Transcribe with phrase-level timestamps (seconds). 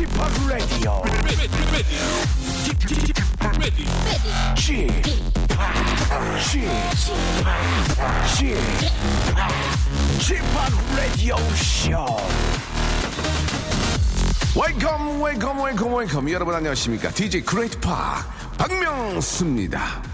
[0.00, 0.08] Chip,
[8.26, 8.56] Chip,
[10.18, 10.42] Chip,
[10.96, 12.16] Radio Show.
[14.56, 16.32] Welcome, welcome, welcome, welcome.
[16.32, 17.10] 여러분 안녕하십니까?
[17.10, 20.09] DJ Great Park 박명수입니다.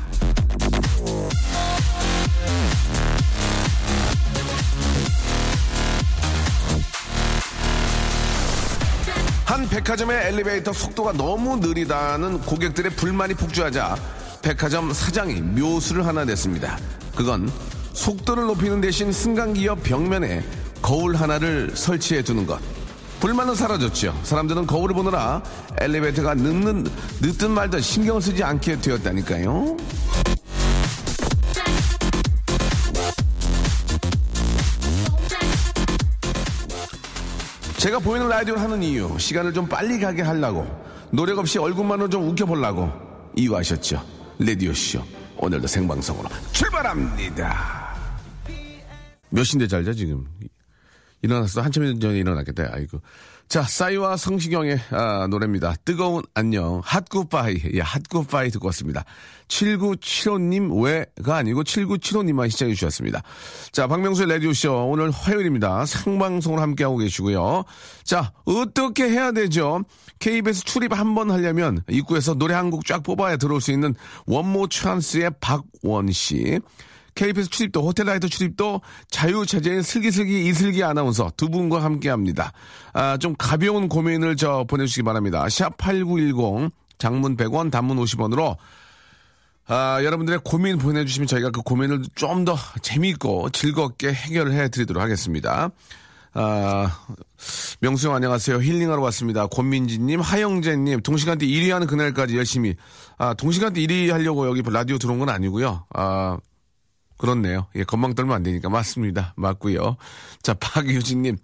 [9.76, 13.96] 백화점의 엘리베이터 속도가 너무 느리다는 고객들의 불만이 폭주하자
[14.40, 16.78] 백화점 사장이 묘수를 하나 냈습니다.
[17.14, 17.52] 그건
[17.92, 20.42] 속도를 높이는 대신 승강기역 벽면에
[20.80, 22.58] 거울 하나를 설치해 두는 것.
[23.20, 24.18] 불만은 사라졌죠.
[24.22, 25.42] 사람들은 거울을 보느라
[25.78, 26.86] 엘리베이터가 늦는,
[27.20, 29.76] 늦든 말든 신경 쓰지 않게 되었다니까요.
[37.78, 40.66] 제가 보이는 라디오를 하는 이유, 시간을 좀 빨리 가게 하려고,
[41.10, 42.90] 노력 없이 얼굴만으로 좀 웃겨보려고,
[43.36, 44.02] 이유하셨죠.
[44.38, 45.02] 라디오쇼.
[45.38, 47.94] 오늘도 생방송으로 출발합니다.
[49.28, 50.26] 몇 시인데 잘 자, 지금?
[51.20, 51.60] 일어났어.
[51.60, 52.70] 한참 전에 일어났겠다.
[52.72, 53.00] 아이고.
[53.48, 55.76] 자, 싸이와 성시경의 아, 노래입니다.
[55.84, 56.80] 뜨거운 안녕.
[56.84, 57.62] 핫굿바이.
[57.74, 59.04] 예, 핫굿바이 듣고 왔습니다.
[59.46, 63.22] 7975님 왜가 아니고 7975님만 시청해 주셨습니다.
[63.70, 64.88] 자, 박명수의 라디오쇼.
[64.90, 65.86] 오늘 화요일입니다.
[65.86, 67.62] 생방송으로 함께하고 계시고요.
[68.02, 69.84] 자, 어떻게 해야 되죠?
[70.18, 73.94] KBS 출입 한 번 하려면 입구에서 노래 한 곡 쫙 뽑아야 들어올 수 있는
[74.26, 76.58] 원모 찬스의 박원 씨.
[77.16, 82.52] KBS 출입도 호텔라이트 출입도 자유체제인 슬기슬기 이슬기 아나운서 두 분과 함께합니다.
[82.92, 85.48] 아, 좀 가벼운 고민을 저 보내주시기 바랍니다.
[85.48, 88.56] 샵 8910 장문 100원 단문 50원으로
[89.68, 95.70] 아, 여러분들의 고민 보내주시면 저희가 그 고민을 좀 더 재미있고 즐겁게 해결을 해드리도록 하겠습니다.
[96.34, 97.00] 아,
[97.80, 98.58] 명수 형 안녕하세요.
[98.58, 99.46] 힐링하러 왔습니다.
[99.46, 102.76] 권민지님, 하영재님, 동시간대 1위 하는 그날까지 열심히.
[103.16, 105.86] 아, 동시간대 1위 하려고 여기 라디오 들어온 건 아니고요.
[105.94, 106.36] 아,
[107.16, 107.66] 그렇네요.
[107.76, 108.68] 예, 건망 떨면 안 되니까.
[108.68, 109.34] 맞습니다.
[109.36, 109.96] 맞고요
[110.42, 111.38] 자, 박유진님.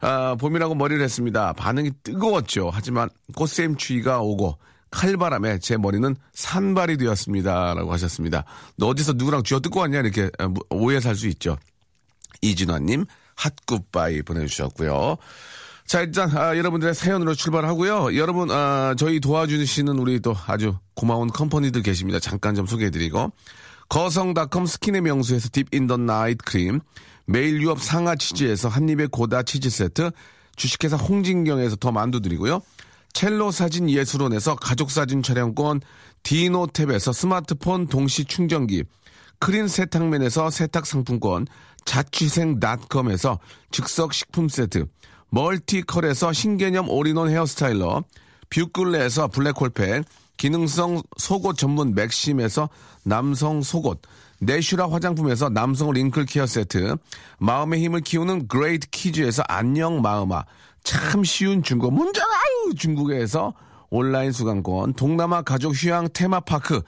[0.00, 1.52] 아, 봄이라고 머리를 했습니다.
[1.52, 2.70] 반응이 뜨거웠죠.
[2.72, 4.58] 하지만 꽃샘 추위가 오고
[4.90, 7.74] 칼바람에 제 머리는 산발이 되었습니다.
[7.74, 8.44] 라고 하셨습니다.
[8.76, 10.00] 너 어디서 누구랑 쥐어 뜯고 왔냐?
[10.00, 11.56] 이렇게 아, 오해 살 수 있죠.
[12.42, 13.04] 이진화님,
[13.36, 15.16] 핫굿바이 보내주셨고요.
[15.86, 18.16] 자, 일단, 아, 여러분들의 사연으로 출발하고요.
[18.16, 22.18] 여러분, 아, 저희 도와주시는 우리 또 아주 고마운 company들 계십니다.
[22.20, 23.32] 잠깐 좀 소개해드리고.
[23.90, 26.80] 거성닷컴 스킨의 명수에서 딥인더 나이트 크림,
[27.26, 30.12] 매일 유업 상하 치즈에서 한입의 고다 치즈 세트,
[30.54, 32.60] 주식회사 홍진경에서 더 만두 드리고요.
[33.12, 35.80] 첼로 사진 예술원에서 가족 사진 촬영권,
[36.22, 38.84] 디노탭에서 스마트폰 동시 충전기,
[39.40, 41.48] 크린 세탁면에서 세탁 상품권,
[41.84, 43.40] 자취생닷컴에서
[43.72, 44.86] 즉석 식품 세트,
[45.30, 48.04] 멀티컬에서 신개념 all-in-one hair styler,
[48.50, 50.04] 뷰클레에서 블랙홀팩,
[50.36, 52.70] 기능성 속옷 전문 맥심에서
[53.04, 54.02] 남성 속옷,
[54.40, 56.96] 내슈라 화장품에서 남성 wrinkle care 세트,
[57.38, 60.44] 마음의 힘을 키우는 그레이트 키즈에서 안녕 마음아,
[60.84, 63.54] 참 쉬운 중국 문장 아유 중국에서
[63.90, 66.82] 온라인 수강권, 동남아 가족 휴양 테마파크.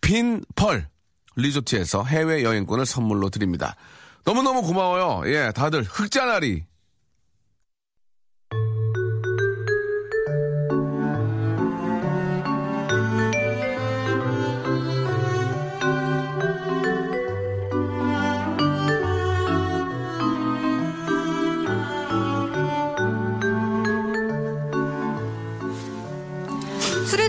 [0.00, 0.88] 핀펄
[1.36, 3.76] 리조트에서 해외 여행권을 선물로 드립니다.
[4.24, 5.22] 너무너무 고마워요.
[5.32, 6.64] 예, 다들 흑자나리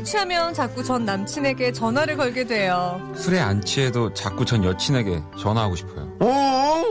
[0.10, 3.00] 취하면 자꾸 전 남친에게 전화를 걸게 돼요.
[3.16, 6.12] 술에 안 취해도 자꾸 전 여친에게 전화하고 싶어요.
[6.20, 6.84] 어?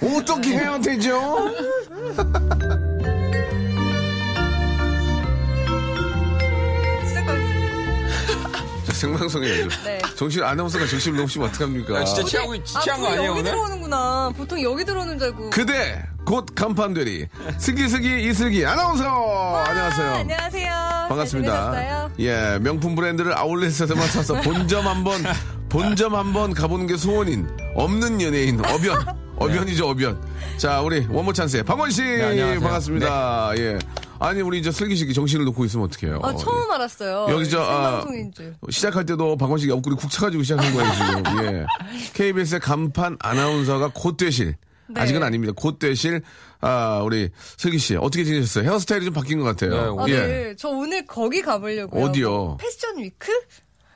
[0.00, 1.50] 어떻게 해야 되죠?
[8.92, 9.48] 생방송에
[9.84, 9.98] 네.
[10.16, 11.98] 정신 아나운서가 정신을 놓으시면 어떡합니까?
[11.98, 13.50] 아, 진짜 취하고 취한 거 아, 아니에요 여기 오늘?
[13.50, 14.32] 들어오는구나.
[14.36, 15.50] 보통 여기 들어오는 줄 알고.
[15.50, 17.26] 그대 곧 간판되리
[17.58, 19.04] 슬기슬기 이슬기 아나운서
[19.66, 20.10] 안녕하세요.
[20.12, 20.93] 안녕하세요.
[21.08, 22.10] 반갑습니다.
[22.20, 25.22] 예, 명품 브랜드를 아울렛에서만 사서 본점 한번
[25.68, 29.04] 본점 한번 가보는 게 소원인 없는 연예인 어변
[29.36, 30.20] 어변이죠 어변.
[30.56, 32.60] 자 우리 원모 찬스의 박원 씨 네, 안녕하세요.
[32.60, 33.52] 반갑습니다.
[33.58, 33.78] 예.
[34.20, 36.20] 아니 우리 이제 슬기 씨 정신을 놓고 있으면 어떡해요?
[36.22, 37.26] 아, 처음 알았어요.
[37.30, 38.04] 여기 저, 아.
[38.70, 41.44] 시작할 때도 박원 씨가 옆구리 쿡 차가지고 시작한 거예요, 지금.
[41.44, 41.66] 예.
[42.14, 44.54] KBS의 간판 아나운서가 곧 되실.
[44.88, 45.00] 네.
[45.00, 45.52] 아직은 아닙니다.
[45.56, 46.22] 곧 되실,
[46.60, 47.96] 아, 우리 슬기 씨.
[47.96, 48.64] 어떻게 지내셨어요?
[48.70, 49.96] 헤어스타일이 좀 바뀐 것 같아요.
[49.96, 50.26] 네, 아, 예.
[50.26, 50.54] 네.
[50.58, 52.04] 저 오늘 거기 가보려고요.
[52.04, 52.56] 어디요?
[52.60, 53.32] 패션 위크?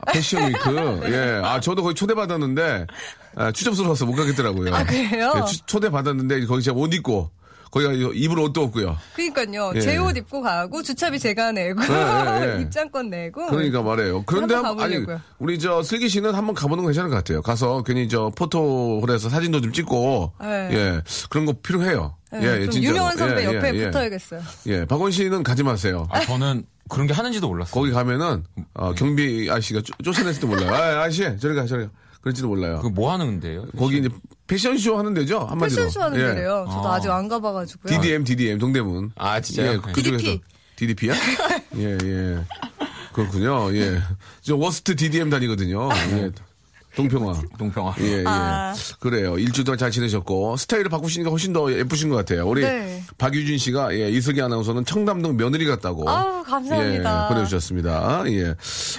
[0.05, 1.01] 아, 패션 위크.
[1.13, 1.41] 예.
[1.43, 2.87] 아, 저도 거기 초대받았는데,
[3.35, 4.73] 아, 추접스러워서 못 가겠더라고요.
[4.73, 5.33] 아, 그래요?
[5.35, 7.29] 예, 추- 초대받았는데, 거기 제가 옷 입고,
[7.71, 8.97] 거기가 입을 옷도 없고요.
[9.15, 9.71] 그니까요.
[9.75, 9.79] 예.
[9.81, 12.61] 제옷 입고 가고 주차비 제가 내고 예, 예.
[12.63, 13.45] 입장권 내고.
[13.47, 14.23] 그러니까 말해요.
[14.25, 15.21] 그런데 한번 한- 아니 가보려고요.
[15.37, 17.41] 우리 저 슬기 씨는 한번 가보는 거 괜찮을 것 같아요.
[17.41, 20.69] 가서 괜히 저 포토홀에서 사진도 좀 찍고 네.
[20.71, 22.15] 예 그런 거 필요해요.
[22.31, 22.95] 네, 예, 예, 좀 진짜로.
[22.95, 23.85] 유명한 선배 예, 옆에 예, 예.
[23.85, 24.41] 붙어야겠어요.
[24.67, 26.07] 예, 박원 씨는 가지 마세요.
[26.11, 27.73] 아, 저는 그런 게 하는지도 몰랐어요.
[27.73, 28.43] 거기 가면은
[28.73, 30.73] 어, 경비 아저씨가 쫓- 쫓아냈을지도 몰라요.
[30.73, 31.91] 아, 아저씨 저리 가 저리 가.
[32.21, 32.79] 그럴지도 몰라요.
[32.81, 33.65] 그 뭐 하는 데요?
[33.77, 34.09] 거기 이제
[34.47, 35.75] 패션쇼 하는 데죠 한마디로.
[35.83, 36.25] 패션쇼 하는 예.
[36.35, 36.65] 데래요.
[36.69, 36.95] 저도 아.
[36.95, 37.93] 아직 안 가봐가지고요.
[38.01, 39.11] DDM, DDM 동대문.
[39.15, 39.67] 아, 진짜요?
[39.71, 39.81] 예, 네.
[39.93, 40.41] 그쪽에서 DDP.
[40.75, 41.13] DDP야?
[41.77, 42.39] 예, 예.
[43.13, 43.73] 그렇군요.
[43.75, 43.99] 예.
[44.41, 45.89] 저 워스트 DDM 다니거든요.
[46.13, 46.31] 예.
[46.95, 47.41] 동평화.
[47.57, 47.95] 동평화.
[48.01, 48.23] 예, 예.
[48.25, 48.73] 아.
[48.99, 49.37] 그래요.
[49.37, 52.47] 일주일 동안 잘 지내셨고, 스타일을 바꾸시니까 훨씬 더 예쁘신 것 같아요.
[52.47, 53.03] 우리 네.
[53.17, 56.09] 박유진 씨가, 예, 이슬기 아나운서는 청담동 며느리 같다고.
[56.09, 57.25] 아우, 감사합니다.
[57.25, 58.23] 예, 보내주셨습니다.
[58.31, 58.55] 예.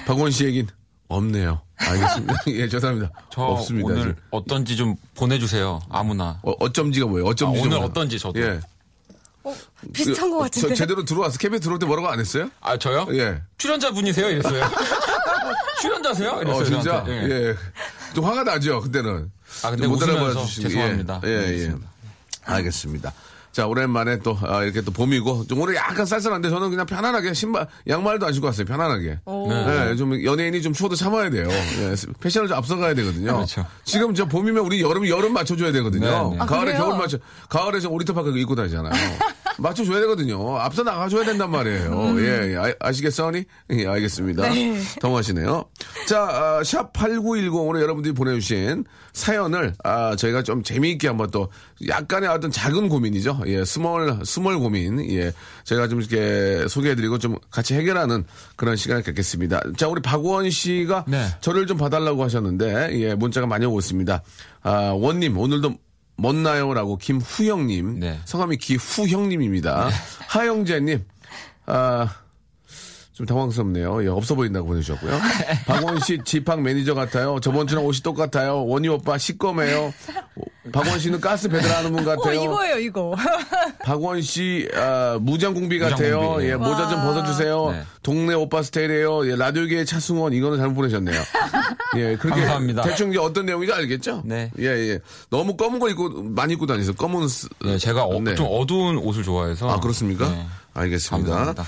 [0.06, 0.68] 박원 씨 얘긴
[1.10, 1.60] 없네요.
[1.76, 2.34] 알겠습니다.
[2.48, 3.10] 예, 죄송합니다.
[3.30, 3.88] 저 없습니다.
[3.88, 4.16] 오늘 지금.
[4.30, 5.80] 어떤지 좀 보내주세요.
[5.90, 6.38] 아무나.
[6.42, 7.26] 어, 어점지가 뭐예요?
[7.26, 7.84] 어점지 아, 좀 오늘.
[7.84, 8.40] 어떤지 저도.
[8.40, 8.60] 예.
[9.42, 9.54] 어,
[9.92, 10.68] 비슷한 것 어, 같은데.
[10.68, 12.50] 저 제대로 들어와서 KBS 들어올 때 뭐라고 안 했어요?
[12.60, 13.08] 아 저요?
[13.12, 13.42] 예.
[13.58, 14.30] 출연자 분이세요?
[14.30, 14.64] 이랬어요.
[15.80, 16.42] 출연자세요?
[16.42, 16.60] 이랬어요.
[16.60, 17.04] 어, 진짜?
[17.08, 17.12] 예.
[17.28, 17.54] 예.
[18.14, 19.30] 좀 화가 나죠, 그때는.
[19.64, 21.20] 아, 근데 좀못 알아봐 주시고, 죄송합니다.
[21.24, 21.74] 예, 예, 예.
[22.44, 23.12] 알겠습니다.
[23.52, 27.66] 자, 오랜만에 또, 아, 이렇게 또 봄이고, 좀 오늘 약간 쌀쌀한데 저는 그냥 편안하게 신발,
[27.88, 29.20] 양말도 안 신고 왔어요, 편안하게.
[29.24, 29.50] 오.
[29.50, 31.48] 예, 좀 연예인이 좀 추워도 참아야 돼요.
[31.50, 33.34] 예, 패션을 좀 앞서가야 되거든요.
[33.34, 33.66] 그렇죠.
[33.84, 36.30] 지금 저 봄이면 우리 여름, 여름 맞춰줘야 되거든요.
[36.30, 36.42] 네, 네.
[36.42, 36.84] 아, 가을에 그래요?
[36.84, 37.18] 겨울 맞춰,
[37.48, 38.92] 가을에 저 오리터파크 입고 다니잖아요.
[39.58, 40.56] 맞춰줘야 되거든요.
[40.58, 42.14] 앞서 나가줘야 된단 말이에요.
[42.20, 42.74] 예, 예.
[42.80, 44.48] 아, 시겠어니 예, 알겠습니다.
[44.48, 44.80] 네.
[45.00, 45.64] 당황하시네요.
[46.08, 51.50] 자, 아, 샵8910으로 여러분들이 보내주신 사연을, 아, 저희가 좀 재미있게 한번 또,
[51.88, 53.40] 약간의 어떤 작은 고민이죠.
[53.46, 55.00] 예, small, small 고민.
[55.10, 55.32] 예,
[55.64, 58.24] 제가 좀 이렇게 소개해드리고 좀 같이 해결하는
[58.56, 59.62] 그런 시간을 갖겠습니다.
[59.76, 61.26] 자, 우리 박원 씨가 네.
[61.40, 64.22] 저를 좀 봐달라고 하셨는데, 예, 문자가 많이 오고 있습니다.
[64.62, 65.74] 아, 원님, 오늘도
[66.16, 68.20] 멋나요 라고 김후영님, 네.
[68.26, 69.88] 성함이 기후형님입니다.
[70.28, 71.04] 하영재님,
[71.66, 72.14] 아,
[73.20, 74.02] 좀 당황스럽네요.
[74.04, 75.12] 예, 없어 보인다고 보내주셨고요.
[75.66, 77.38] 박원 씨 집합 매니저 같아요.
[77.40, 78.64] 저번 주랑 옷이 똑같아요.
[78.64, 79.92] 원희 오빠 시꺼매요.
[80.72, 82.42] 박원 씨는 가스 배달하는 분 어, 같아요.
[82.44, 83.14] 이거예요, 이거.
[83.84, 86.16] 박원 씨 아, 무장공비 같아요.
[86.16, 86.46] 무장공비.
[86.46, 87.04] 예, 모자 좀 와.
[87.06, 87.70] 벗어주세요.
[87.72, 87.82] 네.
[88.02, 89.30] 동네 오빠 스타일이에요.
[89.30, 91.20] 예, 라디오계의 차승원 이거는 잘못 보내셨네요.
[91.96, 92.82] 예, 그렇게 감사합니다.
[92.82, 94.22] 대충 이제 어떤 내용인지 알겠죠?
[94.24, 94.50] 네.
[94.58, 94.98] 예, 예.
[95.30, 96.94] 너무 검은 거 입고 많이 입고 다니세요.
[96.94, 98.34] 검은 스- 네, 제가 어, 네.
[98.34, 99.68] 좀 어두운 옷을 좋아해서.
[99.70, 100.28] 아 그렇습니까?
[100.28, 100.46] 네.
[100.74, 101.28] 알겠습니다.
[101.28, 101.64] 감사합니다.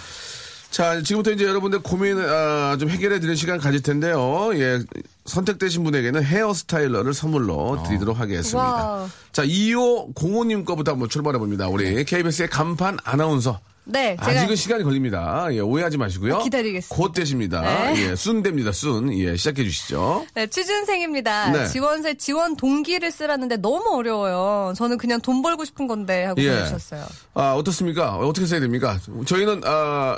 [0.73, 4.51] 자, 지금부터 이제 여러분들 고민, 아, 좀 해결해 드릴 시간 가질 텐데요.
[4.55, 4.81] 예.
[5.27, 8.59] 선택되신 분에게는 hair styler를 선물로 드리도록 하겠습니다.
[8.59, 9.09] wow.
[9.33, 11.69] 자, 2505님 거부터 한번 출발해 봅니다.
[11.69, 13.61] 우리 KBS의 간판 아나운서.
[13.85, 15.49] 네, 제가 아직은 시간이 걸립니다.
[15.51, 16.39] 예, 오해하지 마시고요.
[16.39, 16.95] 기다리겠습니다.
[16.95, 17.61] 곧 되십니다.
[17.63, 18.11] 네.
[18.11, 19.13] 예, soon 됩니다, soon.
[19.19, 20.25] 예, 시작해 주시죠.
[20.35, 21.51] 네, 취준생입니다.
[21.51, 21.67] 네.
[21.67, 24.73] 지원세 지원 동기를 쓰라는데 너무 어려워요.
[24.77, 26.51] 저는 그냥 돈 벌고 싶은 건데 하고 예.
[26.51, 27.05] 보내주셨어요.
[27.35, 28.17] 아, 어떻습니까?
[28.17, 28.99] 어떻게 써야 됩니까?
[29.27, 30.17] 저희는, 아,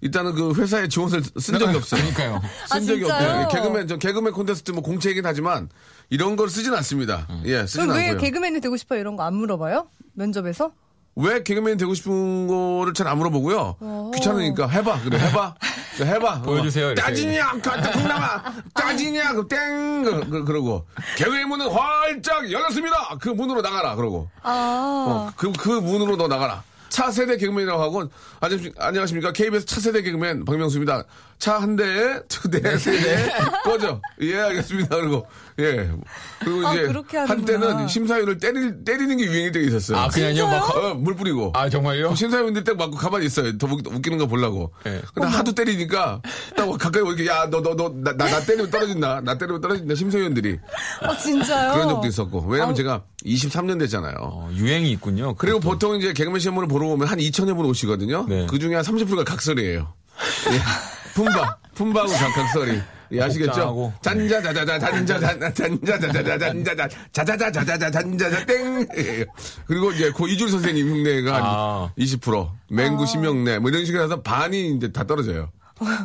[0.00, 2.00] 일단은 그 회사에 지원서를 쓴 적이 없어요.
[2.00, 2.40] 그러니까요.
[2.70, 3.28] 아, 쓴 적이 진짜요?
[3.30, 3.40] 없고요.
[3.50, 5.68] 예, 개그맨, 저 개그맨 콘테스트 뭐 공채이긴 하지만
[6.10, 7.26] 이런 걸 쓰진 않습니다.
[7.44, 8.20] 예, 쓰진 그럼 왜 않고요.
[8.20, 9.00] 개그맨이 되고 싶어요?
[9.00, 9.88] 이런 거 안 물어봐요?
[10.14, 10.72] 면접에서?
[11.20, 14.10] 왜 개그맨이 되고 싶은 거를 잘 안 물어보고요.
[14.14, 15.00] 귀찮으니까 해봐.
[15.02, 15.54] 그래, 해봐.
[15.96, 16.42] 그래, 해봐.
[16.46, 17.02] 보여주세요, 어, 이렇게.
[17.02, 17.46] 따지냐?
[17.60, 18.42] 갖다 콩나마.
[18.72, 19.32] 따지냐?
[19.32, 20.04] 그 땡.
[20.04, 20.86] 그, 그, 그러고.
[21.16, 23.16] 개그맨 문은 활짝 열렸습니다.
[23.20, 23.96] 그 문으로 나가라.
[23.96, 24.30] 그러고.
[24.44, 24.50] 아,
[25.08, 26.62] 어, 그, 그 문으로 너 나가라.
[26.88, 29.32] 차세대 개그맨이라고 하고, 안녕- 안녕하십니까.
[29.32, 31.04] KBS 차세대 개그맨 박명수입니다.
[31.38, 33.30] 차 한 대에, 두 대, 세 대,
[33.62, 34.00] 꺼져.
[34.22, 34.96] 예, 알겠습니다.
[34.96, 35.24] 그리고,
[35.60, 35.88] 예.
[36.40, 37.16] 그리고 아, 이제.
[37.16, 39.98] 한때는 심사위원을 때리, 때리는 게 유행이 되게 있었어요.
[39.98, 40.46] 아, 그냥요?
[40.48, 41.52] 막, 어, 물 뿌리고.
[41.54, 42.14] 아, 정말요?
[42.16, 43.56] 심사위원들 딱 맞고 가만히 있어요.
[43.56, 44.72] 더 웃- 웃기는 거 보려고.
[44.84, 45.00] 네.
[45.14, 46.20] 근데 하도 때리니까,
[46.56, 49.20] 딱 가까이 오니까, 야, 너, 너, 너, 나, 나, 나 때리면 떨어진다.
[49.20, 49.94] 나 때리면 떨어진다.
[49.94, 50.58] 심사위원들이.
[51.02, 51.72] 어, 진짜요?
[51.72, 52.40] 그런 적도 있었고.
[52.48, 52.74] 왜냐면 아우.
[52.74, 54.14] 제가 23년 됐잖아요.
[54.20, 55.34] 어, 유행이 있군요.
[55.36, 58.26] 그리고 보통 이제 개그맨 시험을 보러 오면 한 2천여 분 오시거든요.
[58.28, 58.46] 네.
[58.50, 59.92] 그 중에 한 30%가 각설이에요.
[60.52, 60.58] 예.
[61.14, 62.80] 품바, 품바하고 각- 각설이.
[63.10, 63.92] 예, 아시겠죠?
[64.02, 68.86] 잔자자자자 잔자자 잔자자자자 잔자자 자자자자자자 잔자자 땡.
[68.98, 69.24] 예.
[69.66, 71.92] 그리고 이제 고 이줄 선생님 흉내가 한 아.
[71.98, 75.50] 20%, 맹구 심형래 뭐 이런 식으로 해서 반이 이제 다 떨어져요.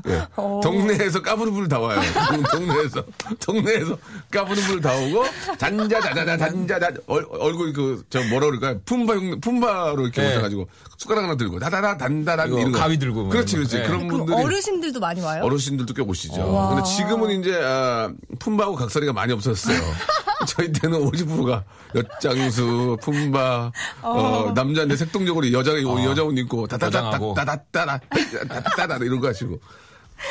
[0.08, 0.28] 예.
[0.64, 2.00] 동네에서 까부는 불다 와요.
[2.52, 3.04] 동네에서
[3.40, 3.98] 동네에서
[4.32, 5.24] 까부는 불다 오고
[5.58, 8.80] 잔자자자자 잔자자 얼, 얼굴 그 저 뭐라 그럴까요?
[8.86, 10.32] 품바 품바로 이렇게 네.
[10.34, 12.80] 오셔가지고 숟가락 하나 들고 다다다 이거 이런 거.
[12.80, 13.56] 가위 들고 뭐 그렇지.
[13.56, 13.84] 그렇지 네.
[13.88, 15.44] 그런 분들이 어르신들도 많이 와요?
[15.44, 16.70] 어르신들도 꽤 오시죠.
[16.76, 19.78] 근데 지금은 이제 아, 품바하고 각설이가 많이 없었어요.
[20.48, 21.64] 저희 때는 50%가
[21.96, 23.72] 엿장수, 품바,
[24.02, 27.34] 어, 남자인데 색동적으로 여자 여자 옷 입고 다다다다 여장하고.
[27.34, 28.00] 다다다다
[28.48, 29.60] 다 다다다 이런 거 하시고.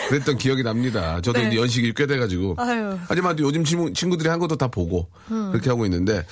[0.08, 1.20] 그랬던 기억이 납니다.
[1.20, 1.48] 저도 네.
[1.48, 2.54] 이제 연식이 꽤 돼가지고.
[2.58, 2.96] 아유.
[3.08, 6.24] 하지만 또 요즘 친구, 친구들이 한 것도 다 보고 그렇게 하고 있는데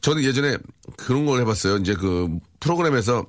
[0.00, 0.56] 저는 예전에
[0.96, 1.78] 그런 걸 해봤어요.
[1.78, 2.28] 이제 그
[2.60, 3.26] 프로그램에서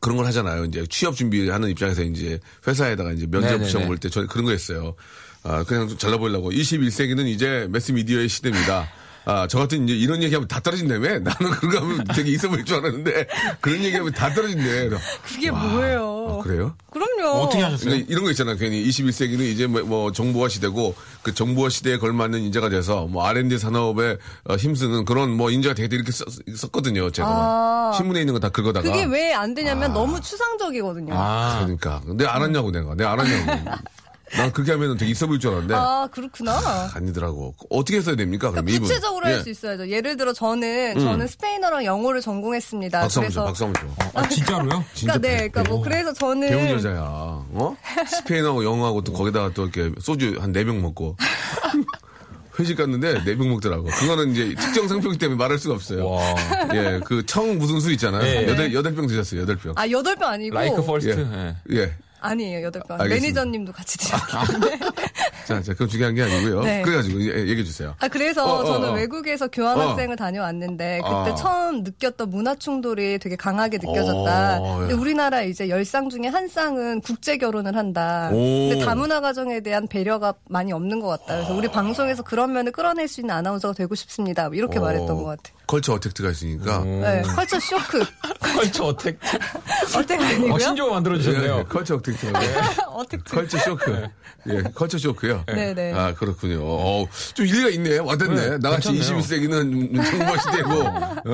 [0.00, 0.64] 그런 걸 하잖아요.
[0.66, 3.64] 이제 취업 준비하는 입장에서 이제 회사에다가 이제 면접.
[3.64, 4.94] 시험 볼 때 저는 그런 거 했어요.
[5.42, 8.88] 아, 그냥 좀 잘나 보이려고 21세기는 이제 매스미디어의 시대입니다.
[9.30, 11.18] 아, 저 같은 이제 이런 얘기하면 다 떨어진다며?
[11.18, 13.26] 나는 그런 거 하면 되게 있어 보일 줄 알았는데
[13.60, 14.88] 그런 얘기하면 다 떨어진대.
[15.22, 16.38] 그게 뭐예요?
[16.40, 16.74] 아, 그래요?
[16.90, 17.42] 그럼요.
[17.42, 17.94] 어떻게 하셨어요?
[18.08, 18.54] 이런 거 있잖아.
[18.54, 23.58] 괜히 21세기는 이제 뭐, 뭐 정보화 시대고 그 정보화 시대에 걸맞는 인재가 돼서 뭐 R&D
[23.58, 27.92] 산업에 어, 힘쓰는 그런 뭐 인재가 되게 이렇게 썼, 거든요 제가 아.
[27.98, 28.90] 신문에 있는 거 다 긁어다가.
[28.90, 31.12] 그게 왜 안 되냐면 너무 추상적이거든요.
[31.14, 32.00] 아, 아, 그러니까.
[32.14, 32.94] 내가 알았냐고 내가.
[32.94, 33.70] 내가 알았냐고.
[34.36, 35.74] 난 그렇게 하면 되게 있어 보일 줄 알았는데
[36.12, 36.90] 그렇구나.
[36.94, 37.54] 아니더라고.
[37.70, 38.50] 어떻게 했어야 됩니까?
[38.50, 38.82] 그럼 이분.
[38.82, 39.34] 구체적으로 예.
[39.34, 39.88] 할수 있어야죠.
[39.88, 43.00] 예를 들어 저는 저는 스페인어랑 영어를 전공했습니다.
[43.00, 43.44] 박수 한번 줘.
[43.44, 44.10] 박수 한번 줘.
[44.14, 44.84] 아, 진짜로요?
[44.94, 46.98] 진짜 그러니까 네, 배- 그러니까 뭐 그래서 저는 배운 여자야.
[47.00, 47.76] 어?
[48.06, 51.16] 스페인하고 영어하고 또 거기다가 또 이렇게 소주 한 네 병 먹고.
[52.58, 53.84] 회식 갔는데 네 병 먹더라고.
[53.84, 56.08] 그거는 이제 특정 상표기 때문에 말할 수가 없어요.
[56.08, 56.22] 와.
[56.74, 58.24] 예, 그 청 무슨 수 있잖아요.
[58.24, 58.48] 예.
[58.48, 59.42] 여덟 여덟 병 드셨어요.
[59.42, 59.72] 여덟 병.
[59.76, 61.54] 아 여덟 병 아니고 라이크 first.
[61.70, 61.76] 예.
[61.76, 61.94] 예.
[62.24, 62.28] 예.
[62.28, 63.00] 아니에요 여덟 병.
[63.00, 63.40] 알겠습니다.
[63.42, 64.78] 매니저님도 같이 드셨는데.
[65.46, 66.60] 자, 자, 그건 중요한 게 아니고요.
[66.62, 66.82] 네.
[66.82, 67.94] 그래가지고 예, 얘기해 주세요.
[68.00, 68.92] 아 그래서 어, 어, 저는 어.
[68.92, 71.34] 외국에서 교환학생을 다녀왔는데 그때 아.
[71.34, 74.58] 처음 느꼈던 문화 충돌이 되게 강하게 느껴졌다.
[74.60, 74.96] 어, 근데 예.
[74.96, 78.28] 우리나라 이제 열 쌍 중에 한 쌍은 국제 결혼을 한다.
[78.30, 78.68] 오.
[78.68, 81.36] 근데 다문화 가정에 대한 배려가 많이 없는 것 같다.
[81.36, 84.50] 그래서 우리 방송에서 그런 면을 끌어낼 수 있는 아나운서가 되고 싶습니다.
[84.52, 85.57] 이렇게 어, 말했던 것 같아요.
[85.68, 86.80] culture attacked가 있으니까.
[86.82, 88.02] 네, 컬처 쇼크.
[88.40, 89.18] 컬처 어택.
[89.96, 90.54] 어택 아니고요?
[90.54, 91.58] 어, 신조어 만들어주셨네요.
[91.58, 92.32] 예, culture attacked.
[92.88, 93.24] attack.
[93.24, 94.06] culture shock.
[94.48, 95.44] 예, 컬처 쇼크요.
[95.46, 95.92] 네네.
[95.92, 96.60] 아, 그렇군요.
[96.62, 97.98] 어, 좀 일리가 있네.
[97.98, 98.34] 와닿네.
[98.50, 99.22] 네, 나같이 괜찮네요.
[99.22, 100.72] 21세기는 정보 시대고,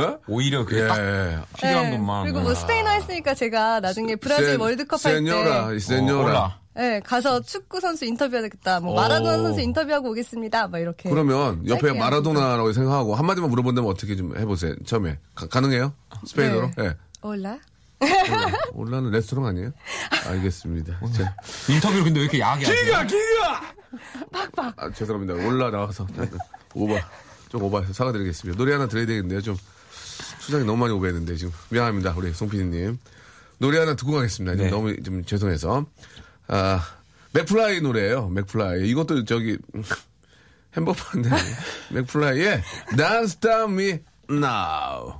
[0.02, 0.18] 어?
[0.26, 0.88] 오히려 그게 예.
[0.88, 2.24] 딱 필요한 네, 것만.
[2.24, 5.18] 그리고 뭐 스페인어 했으니까 제가 나중에 브라질 센- 월드컵 할 때.
[5.18, 6.58] 세뇨라, 세뇨라.
[6.76, 8.80] 네, 가서 축구 선수 인터뷰하겠다.
[8.80, 8.96] 뭐 오.
[8.96, 10.68] 마라도나 선수 인터뷰하고 오겠습니다.
[10.68, 11.08] 막 이렇게.
[11.08, 14.74] 그러면 옆에 마라도나라고 생각하고 한마디만 물어본다면 어떻게 좀 해보세요.
[14.84, 15.18] 처음에.
[15.34, 15.92] 가, 능해요
[16.26, 16.70] 스페인어로?
[16.76, 16.84] 네.
[16.84, 16.96] 예.
[17.22, 17.58] 올라?
[18.72, 19.72] Hola는 레스토랑 아니에요?
[20.26, 21.00] 알겠습니다.
[21.16, 21.36] 자.
[21.68, 22.64] 인터뷰를 근데 왜 이렇게 야하게?
[22.64, 23.06] 기가!
[23.06, 23.60] 기가!
[24.32, 24.74] 빡빡!
[24.76, 25.34] 아, 죄송합니다.
[25.46, 26.06] Hola 나와서.
[26.74, 26.94] 오바.
[27.48, 28.58] 좀 오바해서 사과드리겠습니다.
[28.58, 29.40] 노래 하나 들어야 되겠는데요.
[29.40, 29.56] 좀
[30.40, 31.52] 수장이 너무 많이 오버했는데 지금.
[31.70, 32.14] 미안합니다.
[32.16, 32.98] 우리 송피디님.
[33.58, 34.56] 노래 하나 듣고 가겠습니다.
[34.56, 34.68] 네.
[34.70, 35.86] 너무 좀 죄송해서.
[36.48, 36.86] 아,
[37.32, 38.88] 맥플라이 노래예요 맥플라이.
[38.88, 39.58] 이것도 저기
[40.76, 41.30] 햄버거인데.
[41.90, 42.62] 맥플라이의
[42.96, 43.98] Don't Stop Me
[44.30, 45.14] Now.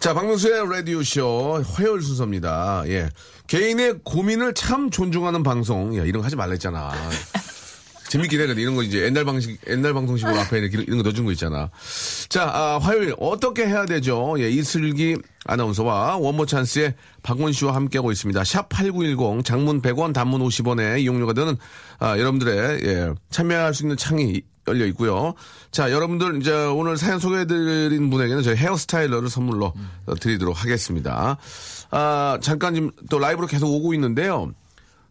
[0.00, 2.84] 자, 박명수의 라디오쇼 화요일 순서입니다.
[2.88, 3.08] 예.
[3.46, 5.96] 개인의 고민을 참 존중하는 방송.
[5.96, 6.92] 야, 이런 거 하지 말랬잖아.
[8.14, 8.46] 재밌긴 해.
[8.46, 11.68] 근데 이런 거 이제 옛날 방식, 옛날 방송식으로 앞에 이렇게 이런 거 넣어준 거 있잖아.
[12.28, 14.36] 자, 아, 화요일 어떻게 해야 되죠?
[14.38, 15.16] 예, 이슬기
[15.46, 16.94] 아나운서와 원모 찬스의
[17.24, 18.40] 박원 씨와 함께하고 있습니다.
[18.40, 21.56] 샵8910 장문 100원 단문 50원에 이용료가 드는
[21.98, 25.34] 아, 여러분들의 예, 참여할 수 있는 창이 열려 있고요.
[25.72, 29.74] 자, 여러분들 이제 오늘 사연 소개해드린 분에게는 저희 헤어스타일러를 선물로
[30.06, 31.36] 어, 드리도록 하겠습니다.
[31.90, 34.52] 아, 잠깐 지금 또 라이브로 계속 오고 있는데요.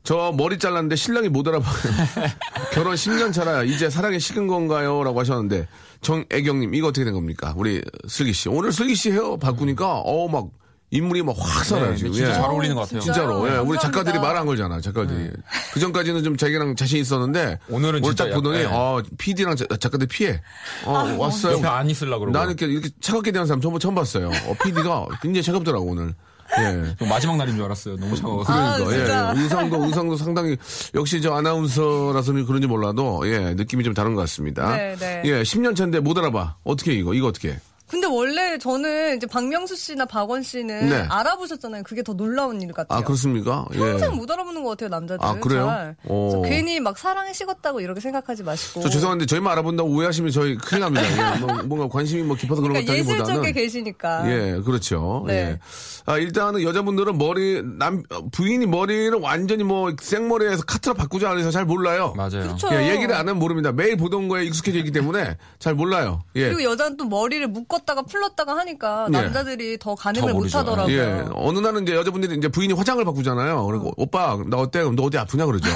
[0.04, 1.74] 저 머리 잘랐는데 신랑이 못 알아봐요.
[2.74, 5.04] 결혼 10년 차라 이제 사랑에 식은 건가요?
[5.04, 5.68] 라고 하셨는데
[6.02, 7.54] 정애경님 이거 어떻게 된 겁니까?
[7.56, 10.48] 우리 슬기 씨 오늘 슬기 씨 헤어 바꾸니까 어 막
[10.92, 12.12] 인물이 막 확 살아요 네, 지금.
[12.14, 12.34] 진짜 예.
[12.36, 13.00] 잘 어울리는 것 같아요.
[13.00, 13.38] 진짜로.
[13.48, 13.82] 예, 우리 감사합니다.
[13.82, 15.32] 작가들이 말안 걸잖아, 작가들이.
[15.74, 17.58] 그 전까지는 좀 자기랑 자신 있었는데.
[17.68, 18.66] 오늘은 오늘 진짜 딱 보더니, 예.
[18.66, 20.40] 어, PD랑 작가들 피해.
[20.86, 21.58] 어, 왔어요.
[21.58, 22.38] 옆에 안 있으려고 그러고.
[22.38, 24.28] 나는 이렇게, 이렇게 차갑게 대한 사람 처음, 처음 봤어요.
[24.28, 26.14] 어, PD가 굉장히 차갑더라고, 오늘.
[26.60, 26.96] 예.
[26.98, 27.98] 좀 마지막 날인 줄 알았어요.
[27.98, 28.54] 너무 차가워서.
[28.54, 29.34] 아, 그러니까, 진짜.
[29.36, 29.42] 예.
[29.42, 30.58] 의상도, 의상도 상당히,
[30.94, 34.76] 역시 저 아나운서라서 그런지 몰라도, 예, 느낌이 좀 다른 것 같습니다.
[34.76, 35.22] 네, 네.
[35.26, 36.58] 예, 10년 차인데 못 알아봐.
[36.64, 37.58] 어떻게 이거, 이거 어떻게.
[37.94, 41.06] 근데 원래 저는 이제 박명수 씨나 박원 씨는 네.
[41.10, 41.84] 알아보셨잖아요.
[41.84, 42.98] 그게 더 놀라운 일 같아요.
[42.98, 43.68] 아, 그렇습니까?
[43.76, 43.78] 예.
[43.78, 45.30] 평생 못 알아보는 것 같아요, 남자들은.
[45.30, 45.96] 아, 그래요?
[46.02, 48.82] 그래서 괜히 막 사랑에 식었다고 이렇게 생각하지 마시고.
[48.82, 51.36] 저 죄송한데 저희만 알아본다고 오해하시면 저희 큰일 납니다.
[51.36, 54.32] 예, 뭐, 뭔가 관심이 뭐 깊어서 그런 그러니까 것다기보다는 예술 쪽에 계시니까.
[54.32, 55.24] 예, 그렇죠.
[55.28, 55.34] 네.
[55.34, 55.60] 예.
[56.08, 61.66] 아, 일단은 여자분들은 머리, 남, 어, 부인이 머리를 완전히 뭐 생머리에서 카트라 바꾸지 않아서 잘
[61.66, 62.16] 몰라요.
[62.18, 62.42] 맞아요.
[62.42, 62.70] 그렇죠.
[62.72, 63.72] 예, 얘기를 안 하면 모릅니다.
[63.72, 66.24] 매일 보던 거에 익숙해져 있기 때문에 잘 몰라요.
[66.36, 66.46] 예.
[66.46, 69.12] 그리고 여자는 또 머리를 묶었 다가 풀렀다가 하니까 예.
[69.12, 70.56] 남자들이 더 가늠을 더 못.
[70.56, 70.96] 하더라고요.
[70.96, 71.26] 예.
[71.34, 73.66] 어느 날은 이제 여자분들이 이제 부인이 화장을 바꾸잖아요.
[73.66, 74.80] 그리고 오빠, 나 어때?
[74.82, 75.46] 그럼 너 어디 아프냐?
[75.46, 75.70] 그러죠.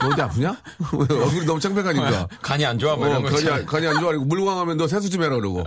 [0.00, 0.56] 너 어디 아프냐?
[0.92, 2.28] 얼굴이 너무 창백하니까.
[2.42, 3.22] 간이 안 좋아, 뭐 어.
[3.22, 3.48] 간이.
[3.50, 4.08] 안- 간이 안 좋아.
[4.10, 5.64] 그리고 물광하면 너 세수 좀 해라 그러고.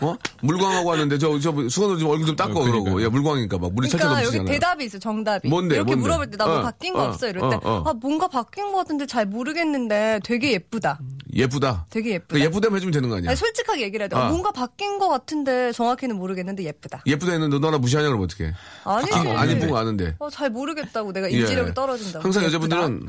[0.00, 0.16] 어?
[0.42, 3.02] 물광하고 왔는데 저, 저 수건으로 좀 얼굴 좀 닦고 어, 그러고.
[3.02, 4.44] 예, 물광이니까 막 물이 그러니까 여기.
[4.44, 6.02] 대답이 있어 정답이 뭔데, 이렇게 뭔데?
[6.02, 7.82] 물어볼 때 나뭐 어, 바뀐 거 어, 없어 이럴 때 어, 어.
[7.84, 11.00] 아 뭔가 바뀐 거 같은데 잘 모르겠는데 되게 예쁘다
[11.34, 11.86] 예쁘다.
[11.90, 13.30] 되게 예쁘다 그 예쁘다면 해주면 되는 거 아니야?
[13.30, 14.26] 아니, 솔직하게 얘기를 해야 돼 아.
[14.26, 18.52] 어, 뭔가 바뀐 거 같은데 정확히는 모르겠는데 예쁘다 예쁘다 했는데 너나 무시하냐 그러면 어떡해.
[18.84, 20.14] 아니 안 예쁜 거 아는데.
[20.18, 21.36] 어, 잘 모르겠다고 내가 예.
[21.38, 22.56] 인지력이 떨어진다고 항상 예쁘다.
[22.76, 23.08] 여자분들은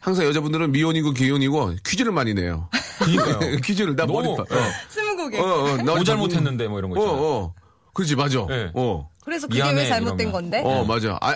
[0.00, 2.68] 항상 여자분들은 미혼이고 기혼이고 퀴즈를 많이 내요.
[2.98, 3.38] 그니까요.
[3.62, 4.42] 퀴즈를 나 머리 파.
[4.42, 4.46] 어.
[4.88, 5.38] 스무고개.
[5.38, 7.22] 어, 어, 나뭐 잘못했는데 뭐 이런 거 어, 있잖아요.
[7.24, 7.54] 어.
[7.92, 8.46] 그렇지, 맞아.
[8.48, 8.70] 네.
[8.74, 9.10] 어.
[9.24, 10.32] 그래서 그게 미안해, 왜 잘못된 이러면.
[10.32, 10.62] 건데?
[10.64, 11.18] 어, 맞아.
[11.20, 11.34] 아,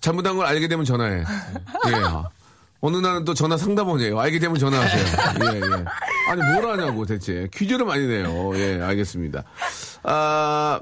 [0.00, 1.18] 잘못한 걸 알게 되면 전화해.
[1.18, 1.24] 예.
[2.86, 4.18] 어느 날은 또 전화 상담원이에요.
[4.20, 5.04] 알게 되면 전화하세요.
[5.42, 5.84] 예, 예.
[6.30, 7.48] 아니, 뭘 하냐고, 대체.
[7.52, 8.52] 퀴즈를 많이 내요.
[8.54, 9.42] 예, 알겠습니다.
[10.04, 10.78] 아,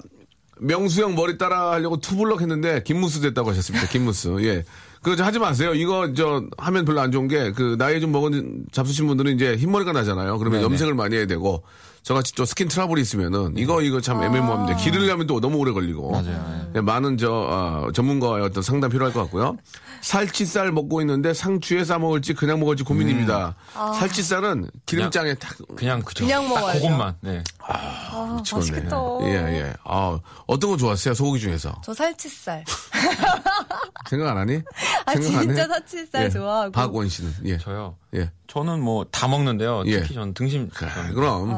[0.61, 3.87] 명수형 머리 따라 하려고 two-block 했는데, 김무스 됐다고 하셨습니다.
[3.89, 4.37] 김무스.
[4.41, 4.65] 예.
[5.03, 5.73] 그거 좀 하지 마세요.
[5.73, 9.93] 이거, 저, 하면 별로 안 좋은 게, 그, 나이 좀 먹은 잡수신 분들은 이제 흰머리가
[9.93, 10.37] 나잖아요.
[10.37, 10.73] 그러면 네네.
[10.73, 11.65] 염색을 많이 해야 되고,
[12.05, 14.77] 저같이 또 skin trouble이 있으면은, 이거, 이거 참 애매모호합니다.
[14.79, 16.11] 기르려면 또 너무 오래 걸리고.
[16.13, 16.69] 맞아요.
[16.75, 19.57] 네, 많은 저 어, 전문가의 어떤 상담 필요할 것 같고요.
[20.03, 23.55] 살치살 먹고 있는데 상추에 싸 먹을지 그냥 먹을지 고민입니다.
[23.99, 26.25] 살치살은 기름장에 탁 그냥 그죠.
[26.27, 26.81] 그냥 딱 먹어야죠.
[26.81, 27.17] 그것만.
[27.23, 27.43] 네.
[27.59, 28.71] 아, 찍었네.
[28.71, 28.97] 맛있겠다.
[29.23, 29.31] 예,
[29.61, 29.73] 예.
[29.85, 31.15] 아, 어떤 거 좋았어요?
[31.15, 31.75] 소고기 중에서.
[31.83, 32.65] 저 살치살.
[34.11, 34.61] 생각 안 하니?
[35.07, 35.47] 아, 생각 안 해?
[35.55, 36.29] 진짜 살치살 예.
[36.29, 36.73] 좋아하고.
[36.73, 37.33] 박원 씨는.
[37.47, 37.57] 예.
[37.57, 37.97] 저요.
[38.15, 38.31] 예.
[38.47, 39.85] 저는 뭐 다 먹는데요.
[39.87, 40.01] 예.
[40.01, 40.69] 특히 저는 등심.
[40.75, 40.91] 그래.
[41.15, 41.51] 그럼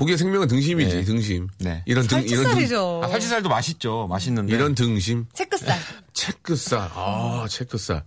[0.00, 1.04] 고기의 생명은 등심이지, 네.
[1.04, 1.48] 등심.
[1.58, 1.82] 네.
[1.84, 3.02] 이런 등 이런 등, 살치살이죠.
[3.04, 4.06] 아, 살치살도 맛있죠.
[4.08, 4.54] 맛있는데.
[4.54, 5.26] 이런 등심.
[5.34, 5.78] 체크살.
[6.14, 6.90] 체크살.
[6.94, 8.02] 아, 체크살.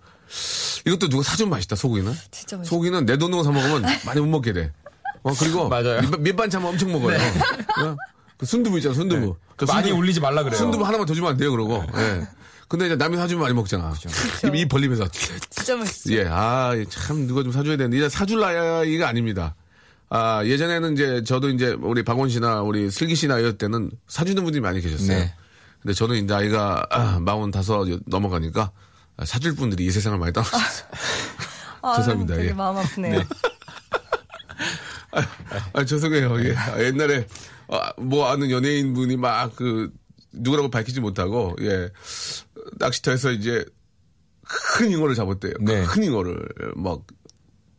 [0.87, 2.11] 이것도 누가 사주면 맛있다, 소고기는.
[2.31, 2.69] 진짜 맛있어.
[2.71, 4.71] 소고기는 내 돈으로 사 먹으면 많이 못 먹게 돼.
[5.21, 6.01] 어, 그리고 맞아요.
[6.01, 7.15] 밑, 밑반 찬 엄청 먹어요.
[7.15, 7.95] 어?
[8.37, 9.35] 그 순두부 있잖아, 순두부.
[9.55, 10.57] 그 많이 순두부- 올리지 말라 그래요.
[10.57, 11.85] 순두부 하나만 더 주면 안 돼요, 그러고.
[11.95, 12.27] 예.
[12.67, 13.93] 근데 이제 남이 사주면 많이 먹잖아.
[14.47, 15.07] 입, 입 벌리면서.
[15.51, 16.11] 진짜 맛있어.
[16.11, 19.53] 예, 아, 참, 누가 좀 사줘야 되는데, 이제 사줄 나이가 아닙니다.
[20.15, 24.61] 아, 예전에는 이제, 저도 이제, 우리 박원 씨나, 우리 슬기 씨 나이 때는 사주는 분들이
[24.61, 25.07] 많이 계셨어요.
[25.17, 25.33] 네.
[25.81, 28.71] 근데 저는 이제 나이가, 아, 45 넘어가니까,
[29.17, 30.61] 아, 사줄 분들이 이 세상을 많이 떠났어요.
[31.81, 32.35] 아유, 죄송합니다.
[32.35, 32.53] 되게 예.
[32.53, 33.23] 마음 아프네요.
[35.73, 36.45] 아, 죄송해요.
[36.45, 36.55] 예.
[36.55, 37.25] 아, 옛날에,
[37.69, 39.91] 아, 뭐 아는 연예인 분이 막 그,
[40.31, 41.89] 누구라고 밝히지 못하고, 예.
[42.77, 43.65] 낚시터에서 이제
[44.43, 45.53] 큰 잉어를 잡았대요.
[45.61, 45.83] 네.
[45.85, 46.37] 큰 잉어를.
[46.75, 47.01] 막,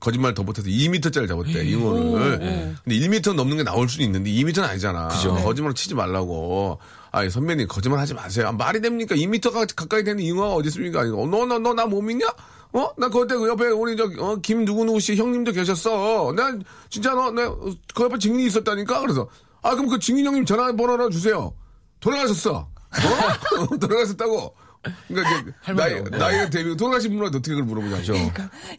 [0.04, 2.38] 거짓말 더 못해서 2m짜리 잡았대, 잉어를.
[2.84, 5.08] 근데 1m 넘는 게 나올 수는 있는데 2m는 아니잖아.
[5.42, 6.78] 거짓말 치지 말라고.
[7.10, 8.48] 아니, 선배님, 거짓말 하지 마세요.
[8.48, 9.14] 아, 말이 됩니까?
[9.14, 11.00] 2m가 가까이 되는 잉어가 어디 있습니까?
[11.00, 12.26] 아니고, 너, 너, 너, 나 못 믿냐?
[12.72, 12.90] 어?
[12.98, 16.32] 나 그때 그 옆에 우리 저, 어, 김 누구누구 씨 형님도 계셨어.
[16.36, 16.58] 나
[16.90, 19.00] 진짜 너, 내그 옆에 증인이 있었다니까?
[19.00, 19.28] 그래서,
[19.62, 21.54] 아, 그럼 그 증인 형님 전화번호나 주세요.
[22.00, 22.52] 돌아가셨어.
[22.58, 23.76] 어?
[23.80, 24.54] 돌아가셨다고.
[25.08, 26.02] 그러니까 이제 나이.
[26.02, 28.14] 나이가 되면 돌아가신 분한테 어떻게 그걸 물어보냐죠.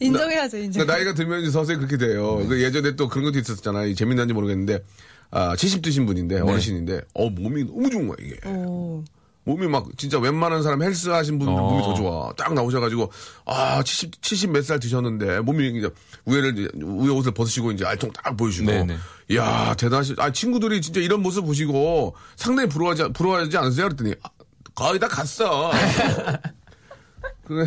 [0.00, 0.72] 인정해야죠, 인정.
[0.86, 2.44] 그러니까 나이가 들면 이제 서서히 그렇게 돼요.
[2.48, 3.88] 그 예전에 또 그런 것도 있었잖아요.
[3.88, 4.82] 이 재밌는지 모르겠는데,
[5.30, 8.36] 아, 70 드신 분인데, 어르신인데, 어, 몸이 너무 좋은 거야, 이게.
[8.48, 9.02] 오.
[9.44, 11.68] 몸이 막, 진짜 웬만한 사람 헬스 하신 분들 어.
[11.70, 12.32] 몸이 더 좋아.
[12.36, 13.12] 딱 나오셔가지고,
[13.44, 15.88] 아, 70, 70 몇 살 드셨는데, 몸이 이제,
[16.26, 18.68] 이제 위에 옷을 벗으시고, 이제 알통 딱 보여주고.
[18.70, 18.96] 네네.
[19.30, 23.86] 이야, 대단하시, 아, 친구들이 진짜 이런 모습 보시고, 상당히 부러워하지, 부러워하지 않으세요?
[23.86, 24.28] 그랬더니, 아,
[24.76, 25.72] 거의 다 갔어.
[27.46, 27.64] 그래,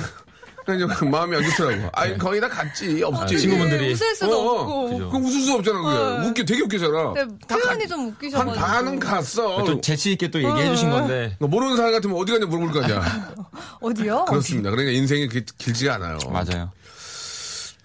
[0.66, 1.90] 그냥 이제 마음이 안 좋더라고.
[1.94, 3.02] 아니, 거의 다 갔지.
[3.04, 3.36] 없지.
[3.36, 3.88] 아, 친구분들이.
[3.88, 4.60] 네, 웃을 수도 어, 어.
[4.62, 4.90] 없고.
[4.90, 5.10] 그죠.
[5.10, 5.98] 그럼 웃을 수 없잖아, 그게.
[6.22, 6.28] 네.
[6.30, 7.14] 웃겨, 되게 웃기잖아.
[7.16, 8.56] 네, 다 표현이 가- 좀한 웃기셔가지고.
[8.56, 9.64] 반은 갔어.
[9.64, 11.36] 또 재치 있게 또 얘기해 주신 건데.
[11.40, 13.34] 너 모르는 사람 같으면 어디 갔냐 물어볼 거 아니야.
[13.82, 14.26] 어디요?
[14.26, 14.70] 그렇습니다.
[14.70, 16.20] 그러니까 인생이 그렇게 길지가 않아요.
[16.30, 16.72] 맞아요.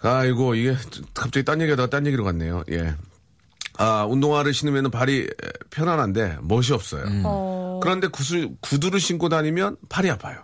[0.03, 0.77] 아이고, 이게
[1.15, 2.63] 갑자기 딴 얘기하다가 딴 얘기로 갔네요.
[2.71, 2.95] 예.
[3.79, 5.29] 아, 운동화를 신으면 발이
[5.71, 7.05] 편안한데 멋이 없어요.
[7.25, 7.64] 어.
[7.85, 10.43] 그런데 구수, 구두를 신고 다니면 팔이 아파요.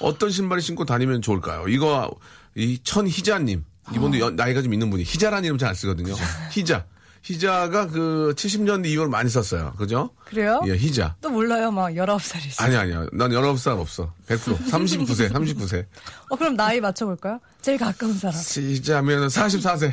[0.00, 1.68] 어떤 신발을 신고 다니면 좋을까요?
[1.68, 2.10] 이거,
[2.54, 3.64] 이 천희자님.
[3.94, 5.04] 이분도 연- 나이가 좀 있는 분이.
[5.04, 6.14] 희자라는 이름 잘 안 쓰거든요.
[6.52, 6.86] 희자.
[7.22, 9.72] 희자가 그 70년대 이후로 많이 썼어요.
[9.76, 10.10] 그죠?
[10.26, 10.60] 그래요?
[10.66, 11.16] 예, 희자.
[11.20, 12.62] 또 몰라요, 막 19살이시.
[12.62, 13.06] 아니, 아니야.
[13.12, 14.12] 난 19살 없어.
[14.28, 14.58] 100%.
[14.70, 15.86] 39세, 39세.
[16.30, 17.40] 어, 그럼 나이 맞춰볼까요?
[17.62, 18.36] 제일 가까운 사람.
[18.36, 19.92] 희자면 44세.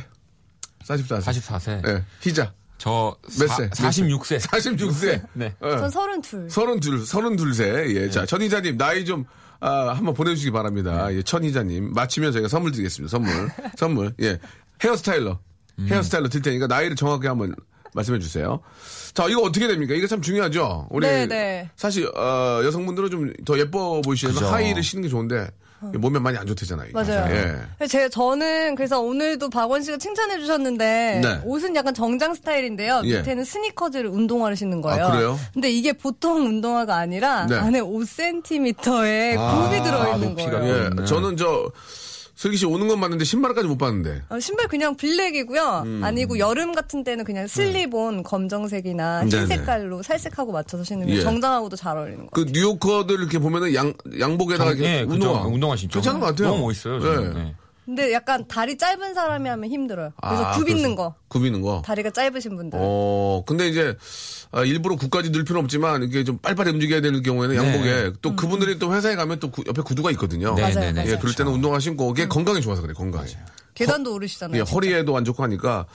[0.86, 1.22] 44세.
[1.22, 1.88] 44세.
[1.88, 2.54] 예, 희자.
[2.84, 3.70] 저 몇 사- 세?
[3.70, 4.40] 46세.
[4.42, 5.22] 46세.
[5.34, 5.56] 네.
[5.62, 6.50] 전 32.
[6.50, 7.86] 서른둘, 서른둘세.
[7.96, 8.10] 예.
[8.10, 9.24] 자, 천희자님, 나이 좀,
[9.62, 11.08] 아, 한번 보내주시기 바랍니다.
[11.14, 11.94] 예, 천희자님.
[11.94, 13.10] 마치면 저희가 선물 드리겠습니다.
[13.10, 13.50] 선물.
[13.78, 14.14] 선물.
[14.22, 14.38] 예.
[14.84, 15.40] 헤어스타일러.
[15.88, 17.56] 헤어스타일러 들 테니까 나이를 정확하게 한번
[17.96, 18.60] 말씀해 주세요.
[19.14, 19.94] 자, 이거 어떻게 됩니까?
[19.94, 20.88] 이게 참 중요하죠?
[20.90, 21.08] 우리.
[21.08, 21.70] 네, 네.
[21.78, 24.48] 사실, 어, 여성분들은 좀 더 예뻐 보이시면 그죠.
[24.48, 25.50] 하이를 신는 게 좋은데,
[25.98, 26.90] 몸에 많이 안 좋대잖아요.
[26.90, 26.94] 이게.
[26.94, 27.36] 맞아요.
[27.82, 27.88] 예.
[27.88, 31.40] 제 저는 그래서 오늘도 박원 씨가 칭찬해 주셨는데 네.
[31.44, 33.02] 옷은 약간 정장 스타일인데요.
[33.06, 33.18] 예.
[33.20, 35.06] 밑에는 스니커즈를 운동화를 신는 거예요.
[35.06, 35.40] 아, 그래요?
[35.54, 37.56] 근데 이게 보통 운동화가 아니라 네.
[37.56, 40.86] 안에 5cm의 아, 굽이 들어 있는 높이가 거예요.
[40.86, 40.90] 예.
[40.90, 41.06] 네.
[41.06, 41.72] 저는 저,
[42.44, 44.24] 슬기 씨 오는 건 봤는데 신발까지 못 봤는데.
[44.28, 45.84] 어, 신발 그냥 블랙이고요.
[45.86, 46.02] 음.
[46.04, 49.46] 아니고 여름 같은 때는 그냥 슬립온 검정색이나 흰 네네.
[49.48, 51.22] 색깔로 살색하고 맞춰서 신으면 예.
[51.22, 52.32] 정장하고도 잘 어울리는 거.
[52.34, 55.14] 그 뉴요커들 이렇게 보면은 양 양복에다가 정- 이렇게 예, 그죠.
[55.14, 55.94] 운동화 운동화 신죠.
[56.02, 56.50] 괜찮은 것 같아요.
[56.50, 57.00] 너무 멋있어요.
[57.00, 57.30] 저는.
[57.30, 57.34] 예.
[57.44, 57.56] 네.
[57.86, 60.12] 근데 약간 다리 짧은 사람이 하면 힘들어요.
[60.22, 61.16] 그래서 아, 굽 있는 거.
[61.28, 61.82] 굽 있는 거.
[61.86, 62.80] 다리가 짧으신 분들.
[62.82, 63.98] 어, 근데 이제
[64.52, 67.62] 아, 일부러 굽까지 늘 필요는 없지만 이게 좀 빨리빨리 움직여야 되는 경우에는 네.
[67.62, 70.54] 양복에 또 그분들이 또 회사에 가면 또 구- 옆에 구두가 있거든요.
[70.56, 71.12] 네, 맞아요, 네, 네.
[71.12, 73.28] 예, 그럴 때는 운동화 신고 그게 건강에 좋아서 그래 건강에.
[73.74, 74.60] 계단도 오르시잖아요.
[74.62, 74.72] 예.
[74.72, 75.88] 허리에도 안 좋고 하니까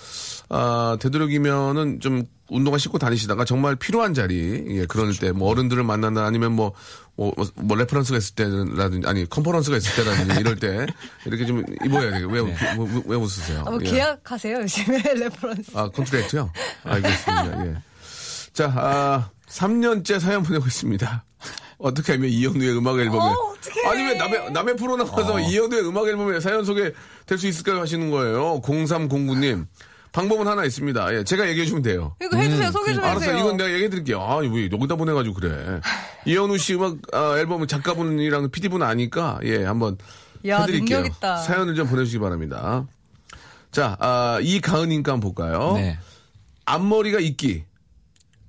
[0.51, 6.25] 아, 되도록이면은 좀 운동화 신고 다니시다가 정말 필요한 자리 예, 그럴 때 뭐 어른들을 만나나
[6.25, 6.73] 아니면 뭐,
[7.17, 10.87] 뭐, 뭐, 뭐 reference가 있을 때라든지 아니 conference가 있을 때라든지 이럴 때
[11.27, 12.29] 이렇게 좀 입어야 돼요.
[12.29, 13.65] 왜, 왜, 왜, 왜 웃으세요?
[13.67, 13.91] 아, 뭐 예.
[13.91, 15.71] 계약하세요 요즘에 reference.
[15.75, 16.51] 아, contract요?
[16.85, 17.67] 알겠습니다.
[17.67, 17.77] 예.
[18.55, 21.25] 자, 아, 3년째 사연 보내고 있습니다.
[21.79, 23.21] 어떻게 하면 이현우의 음악 앨범에.
[23.21, 23.55] 어.
[23.91, 26.93] 아니, 왜 남의, 남의 프로 나가서 이현우의 음악 앨범에 사연 소개
[27.27, 27.81] 될 수 있을까요?
[27.81, 28.61] 하시는 거예요.
[28.63, 29.67] 0309님.
[30.13, 31.15] 방법은 하나 있습니다.
[31.15, 32.15] 예, 제가 얘기해 주면 돼요.
[32.23, 32.71] 이거 해주세요.
[32.73, 33.21] 소개 좀 음, 알았어.
[33.21, 33.39] 해주세요.
[33.39, 34.21] 이건 내가 얘기해 드릴게요.
[34.21, 35.81] 아, 왜 여기다 보내가지고 그래.
[36.27, 39.97] 이현우 씨 음악 아, 앨범은 작가분이랑 PD분 아니까, 예, 한번
[40.47, 40.99] 야, 해드릴게요.
[41.03, 41.37] 능력 있다.
[41.39, 42.87] 사연을 좀 보내주시기 바랍니다.
[43.71, 45.73] 자, 아, 이가은님과 한번 볼까요?
[45.75, 45.99] 네.
[46.65, 47.65] 앞머리가 있기.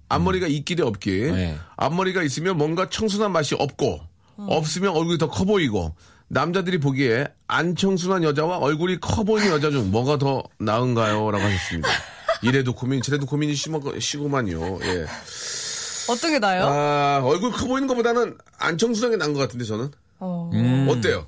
[0.07, 1.11] 앞머리가 있기 대 없기.
[1.31, 1.57] 네.
[1.77, 3.99] 앞머리가 있으면 뭔가 청순한 맛이 없고,
[4.37, 5.93] 없으면 얼굴이 더 커 보이고,
[6.29, 11.31] 남자들이 보기에 안 청순한 여자와 얼굴이 커 보이는 여자 중 뭐가 더 나은가요?
[11.31, 11.89] 라고 하셨습니다.
[12.43, 14.79] 이래도 고민, 저래도 고민이 심하, 시구만요.
[14.83, 15.05] 예.
[16.09, 16.65] 어떤 게 나요?
[16.67, 19.91] 아, 얼굴 커 보이는 것보다는 안 청순한 게 나은 것 같은데, 저는.
[20.19, 20.49] 어.
[20.89, 21.25] 어때요?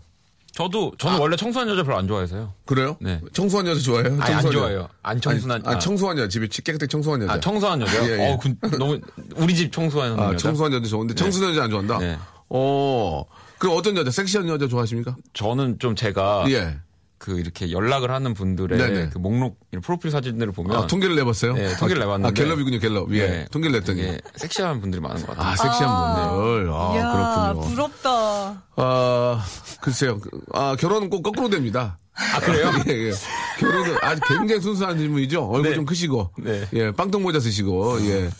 [0.54, 2.54] 저도 저는 원래 청소한 여자 별로 안 좋아해서요.
[2.66, 2.98] 그래요?
[3.00, 3.22] 네.
[3.34, 4.08] 청소한 여자 좋아해요?
[4.20, 4.80] 아니, 안 청소한 좋아해요.
[4.80, 4.90] 여자.
[5.02, 5.80] 안 청순한- 아, 아.
[5.80, 6.28] 청소한 여자.
[6.28, 7.34] 집에 깨끗하게 청소한 여자.
[7.34, 8.04] 아 청소한 여자요?
[8.04, 8.34] 예, 예.
[8.34, 9.00] 어, 그, 너무
[9.38, 10.38] 우리 집 청소하는 아, 여자.
[10.38, 11.98] 청소한 여자 좋은데 청소한 여자 안 좋아한다?
[12.00, 12.18] 네.
[12.50, 13.24] 어.
[13.62, 14.10] 그럼 어떤 여자?
[14.10, 15.15] 섹시한 여자 좋아하십니까?
[15.34, 16.80] 저는 좀 제가 예.
[17.19, 19.10] 그 이렇게 연락을 하는 분들의 네네.
[19.13, 21.54] 그 목록 프로필 사진들을 보면 아, 통계를 내봤어요?
[21.54, 22.28] 네, 통계를 아, 내봤는데.
[22.28, 23.13] 아, 갤럽이군요, 갤럽.
[23.13, 23.28] 예.
[23.28, 24.17] 네, 통계를 냈더니.
[24.36, 25.52] 섹시한 분들이 많은 것 같아요.
[25.52, 26.74] 아, 섹시한 분들.
[26.74, 27.76] 아, 이야, 그렇군요.
[27.76, 28.63] 부럽다.
[28.78, 29.45] 아,
[29.80, 30.19] 글쎄요.
[30.54, 32.00] 아, 결혼은 꼭 거꾸로 됩니다.
[32.15, 32.71] 아 그래요?
[32.89, 33.13] 예, 예.
[33.60, 35.43] 결혼은 아주 굉장히 순수한 질문이죠.
[35.47, 35.76] 얼굴 네.
[35.76, 36.32] 좀 크시고.
[36.39, 36.67] 네.
[36.74, 38.02] 예, 빵떡 모자 쓰시고.
[38.08, 38.32] 예.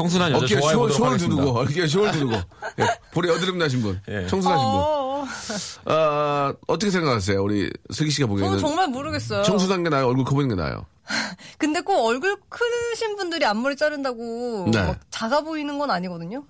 [0.00, 1.18] 청순한 여자 어깨에 좋아해 쇼, 쇼를.
[1.18, 2.32] 두르고, 어깨에 숄을 두르고.
[2.80, 2.86] 예.
[3.12, 4.00] 볼에 여드름 나신 분.
[4.08, 4.26] 예.
[4.26, 4.80] 청순하신 분.
[4.80, 5.26] 어,
[5.84, 7.42] 아, 어떻게 생각하세요?
[7.42, 8.58] 우리 슬기 씨가 보기에는.
[8.58, 9.42] 저는 정말 모르겠어요.
[9.42, 10.06] 청순한 게 나아요?
[10.06, 10.86] 얼굴 커 보이는 게 나아요?
[11.58, 14.82] 근데 꼭 얼굴 크신 분들이 앞머리 자른다고 네.
[14.82, 16.44] 막 작아 보이는 건 아니거든요.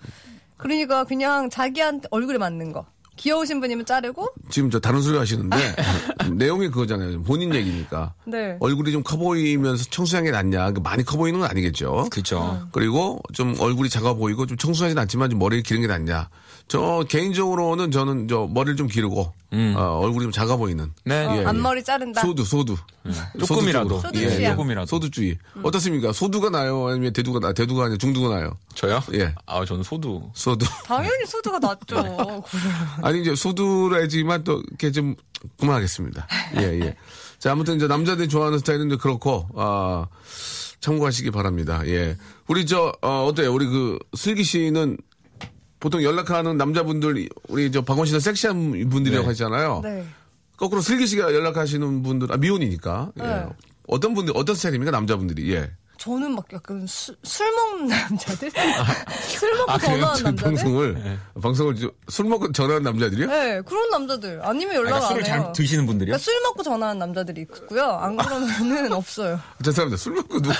[0.57, 2.87] 그러니까 그냥 자기한테 얼굴에 맞는 거.
[3.21, 5.57] 귀여우신 분이면 자르고, 지금 저 다른 소리 하시는데
[6.33, 7.23] 내용이 그거잖아요.
[7.23, 8.15] 본인 얘기니까.
[8.25, 8.57] 네.
[8.61, 10.71] 얼굴이 좀 커 보이면서 청순한 게 낫냐.
[10.73, 12.09] 그 많이 커 보이는 건 아니겠죠.
[12.11, 12.67] 그렇죠.
[12.73, 16.29] 그리고 좀 얼굴이 작아 보이고 좀 청순하진 않지만 좀 머리를 기른 게 낫냐.
[16.71, 19.33] 저 개인적으로는 저는 저 머리를 좀 기르고
[19.77, 20.93] 어, 얼굴이 좀 작아 보이는.
[21.05, 21.27] 네.
[21.27, 21.45] 어, 예, 예.
[21.45, 22.21] 앞머리 자른다.
[22.21, 22.77] 소두, 소두.
[23.41, 23.97] 조금이라도.
[23.97, 24.07] 소두.
[24.07, 24.51] 소두주의야.
[24.53, 24.87] 조금이라도.
[24.87, 25.37] 소두주의.
[25.65, 26.13] 어떻습니까?
[26.13, 26.87] 소두가 나요?
[26.87, 28.57] 아니면 대두가 나, 대두가 아니라 중두가 나요?
[28.77, 29.03] 저요?
[29.15, 29.35] 예.
[29.47, 30.31] 아 저는 소두.
[30.33, 30.65] 소두.
[30.85, 32.45] 당연히 소두가 낫죠.
[33.03, 35.17] 아니 이제 소두라지만 또 이렇게 좀
[35.59, 36.29] 그만하겠습니다.
[36.59, 36.97] 예 예.
[37.41, 40.07] 자 아무튼 이제 남자들이 좋아하는 스타일은 이제 그렇고 아
[40.79, 41.83] 참고하시기 바랍니다.
[41.87, 42.17] 예.
[42.47, 43.53] 우리 저 어, 어때요?
[43.53, 44.99] 우리 그 슬기 씨는
[45.81, 49.29] 보통 연락하는 남자분들 우리 저 박원 씨는 섹시한 분들이라고 네.
[49.29, 49.81] 하잖아요.
[49.83, 50.05] 네.
[50.57, 53.23] 거꾸로 슬기 씨가 연락하시는 분들 아 미혼이니까 예.
[53.23, 53.47] 네.
[53.89, 55.71] 어떤 분들 어떤 스타일입니까 남자분들이 예.
[56.01, 58.51] 저는 막 약간 술, 술 먹는 남자들?
[59.21, 60.35] 술 먹고 아, 저 남자들?
[60.35, 63.27] 방송을 방송을 저- 술 먹고 전화하는 남자들이요?
[63.27, 64.41] 네, 그런 남자들.
[64.43, 65.43] 아니면 연락 그러니까 안 술을 해요.
[65.45, 66.13] 잘 드시는 분들이요?
[66.13, 67.85] 그러니까 술 먹고 전화하는 남자들이 있고요.
[67.85, 69.39] 안 그러면은 없어요.
[69.63, 70.03] 죄송합니다.
[70.03, 70.55] 술 먹고 누가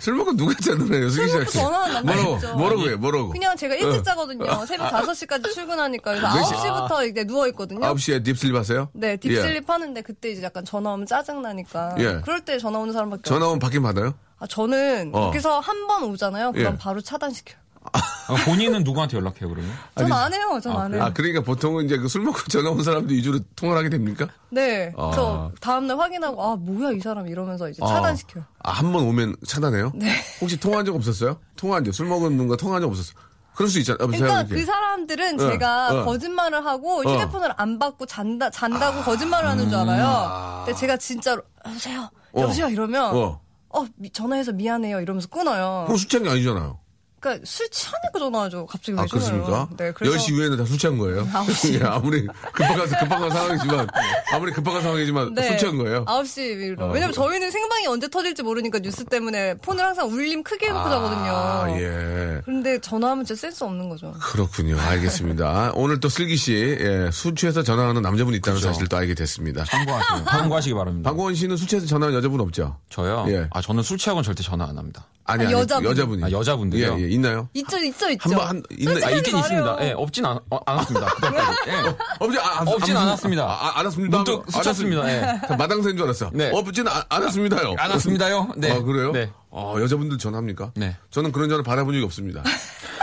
[0.00, 1.08] 술 먹고 누가 전화해요?
[1.08, 1.44] 술 먹고.
[1.50, 2.54] 전화하는 남자 뭐라고 있죠.
[2.54, 2.98] 뭐라고 해요?
[2.98, 3.28] 뭐라고?
[3.30, 4.02] 그냥 제가 일찍 어.
[4.02, 4.66] 자거든요.
[4.66, 6.10] 새벽 5시까지 출근하니까.
[6.14, 6.52] 그래서 몇 시?
[6.56, 7.80] 9시부터 이제 누워있거든요.
[7.80, 8.90] 9시에 deep sleep 하세요?
[8.92, 11.94] 네, deep sleep 하는데 그때 이제 약간 전화 오면 짜증나니까.
[12.00, 12.20] 예.
[12.22, 14.12] 그럴 때 전화 오는 사람밖에 전화 오면 받긴 받아요?
[14.44, 15.26] 아, 저는 어.
[15.28, 16.52] 여기서 한 번 오잖아요.
[16.52, 16.78] 그럼 예.
[16.78, 17.58] 바로 차단시켜요.
[17.92, 19.70] 아, 본인은 누구한테 연락해요 그러면?
[19.96, 20.58] 전 안 해요.
[20.62, 21.02] 전 안 해요.
[21.02, 24.26] 아, 그러니까 보통은 이제 그 술 먹고 전화 온 사람들 위주로 통화를 하게 됩니까?
[24.50, 24.92] 네.
[24.96, 25.12] 아.
[25.14, 28.44] 저 다음날 확인하고 아 뭐야 이 사람 이러면서 이제 차단시켜요.
[28.60, 29.92] 아, 한 번 오면 차단해요?
[29.94, 30.10] 네.
[30.40, 31.38] 혹시 통화한 적 없었어요?
[31.56, 33.14] 통화한 적, 술 먹은 분과 통화한 적 없었어요?
[33.54, 34.08] 그럴 수 있잖아요.
[34.08, 34.44] 그러니까.
[34.46, 36.04] 그 사람들은 어, 제가 어.
[36.06, 37.02] 거짓말을 하고 어.
[37.02, 40.62] 휴대폰을 안 받고 잔다 잔다고 거짓말을 하는 줄 알아요.
[40.64, 42.40] 근데 제가 진짜로 여보세요, 어.
[42.40, 43.40] 여보세요 이러면 어.
[43.74, 45.86] 어, 미- 전화해서 미안해요 이러면서 끊어요.
[46.08, 46.78] 취한 게 아니잖아요.
[47.24, 48.66] 그러니까 술 취하니까 전화하죠.
[48.66, 49.06] 갑자기 왜 아?
[49.06, 49.68] 그렇습니까?
[49.78, 51.26] 네, 그래서 10시 이후에는 다 술 취한 거예요?
[51.32, 51.74] 아홉 시.
[51.74, 53.86] 예, 아무리 급박한, 급박한 상황이지만,
[54.32, 56.04] 아무리 급박한 상황이지만 술 취한 거예요?
[56.04, 56.84] 9시 이러.
[56.84, 60.88] 아, 왜냐면 그- 저희는 생방이 언제 터질지 모르니까 뉴스 때문에 폰을 항상 울림 크게 해놓고
[60.90, 61.30] 자거든요.
[61.32, 62.40] 아, 예.
[62.44, 64.12] 근데 전화하면 진짜 센스 없는 거죠.
[64.20, 64.78] 그렇군요.
[64.78, 65.72] 알겠습니다.
[65.74, 68.68] 오늘 또 슬기 씨, 예, 술 취해서 전화하는 남자분이 있다는 그렇죠.
[68.68, 69.64] 사실을 또 알게 됐습니다.
[69.64, 71.10] 참고하시기, 참고하시기 바랍니다.
[71.10, 72.76] 박원 씨는 술 취해서 전화하는 여자분 없죠?
[72.90, 73.24] 저요?
[73.28, 73.48] 예.
[73.50, 75.06] 아 저는 술 취하고는 절대 전화 안 합니다.
[75.26, 75.90] 아니, 아, 아니, 여자분.
[75.90, 76.24] 여자분이.
[76.24, 76.96] 아, 여자분들이요?
[76.98, 77.48] 예, 예, 있나요?
[77.54, 78.30] 있죠, 있죠, 있죠.
[78.30, 79.38] 한 번, 한, 있나, 아 있긴 말해요.
[79.60, 79.76] 있습니다.
[79.86, 81.06] 예, 없진 않, 어, 않았습니다.
[81.14, 81.58] 그때까지.
[81.68, 81.96] 예.
[82.20, 83.42] 없지, 아, 아, 없진 아, 않았습니다.
[83.44, 84.16] 아, 아, 알았습니다.
[84.18, 85.08] 문득 스쳤습니다.
[85.10, 85.40] 예.
[85.56, 86.30] 마당새인 줄 알았어.
[86.32, 86.50] 네.
[86.52, 87.74] 없진 아, 않았습니다요.
[87.78, 88.48] 않았습니다요?
[88.56, 88.72] 네.
[88.72, 89.12] 아, 그래요?
[89.12, 89.30] 네.
[89.50, 90.72] 어, 여자분들 전화합니까?
[90.76, 90.96] 네.
[91.10, 92.42] 저는 그런 전화 받아본 적이 없습니다.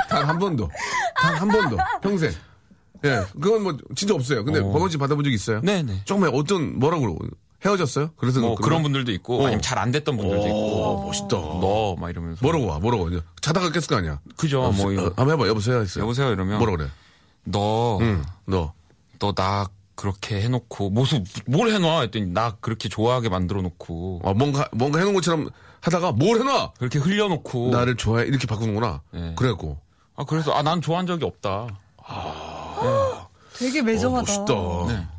[0.10, 0.70] 단 한 번도.
[1.16, 1.78] 단 한 번도.
[2.02, 2.32] 평생.
[3.04, 4.44] 예, 그건 뭐, 진짜 없어요.
[4.46, 4.88] 근데 어.
[4.90, 5.60] 씨 받아본 적 있어요?
[5.64, 6.02] 네, 네.
[6.06, 7.20] 조금만 어떤, 뭐라고 그러고.
[7.66, 8.12] 헤어졌어요?
[8.18, 9.46] 그래서 뭐 그런- 그런 분들도 있고 어.
[9.46, 11.28] 아니면 잘 안 됐던 분들도 있고 오, 멋있다.
[11.38, 13.12] 너 막 이러면서 뭐라고 와, 뭐라고 와.
[13.42, 14.20] 자다가 깼을 거 아니야.
[14.38, 15.80] 그죠 어, 뭐 어, 이거 한번 해봐, 여보세요.
[15.82, 16.04] 했어요.
[16.04, 16.90] 여보세요 이러면 뭐라 그래?
[17.44, 18.74] 너 응, 너.
[19.20, 24.98] 너나 그렇게 해놓고 무슨 뭘 해놔 했더니 나 그렇게 좋아하게 만들어 놓고 어, 뭔가, 뭔가
[25.00, 25.50] 해놓은 것처럼
[25.82, 26.74] 하다가 뭘 해놔!
[26.80, 28.26] 그렇게 흘려놓고 나를 좋아해.
[28.26, 29.02] 이렇게 바꾸는구나.
[29.12, 29.34] 네.
[29.36, 29.78] 그래갖고.
[30.16, 31.68] 아 그래서 아 난 좋아한 적이 없다
[33.58, 34.22] 되게 어, 매정하다.
[34.22, 35.12] 멋있다.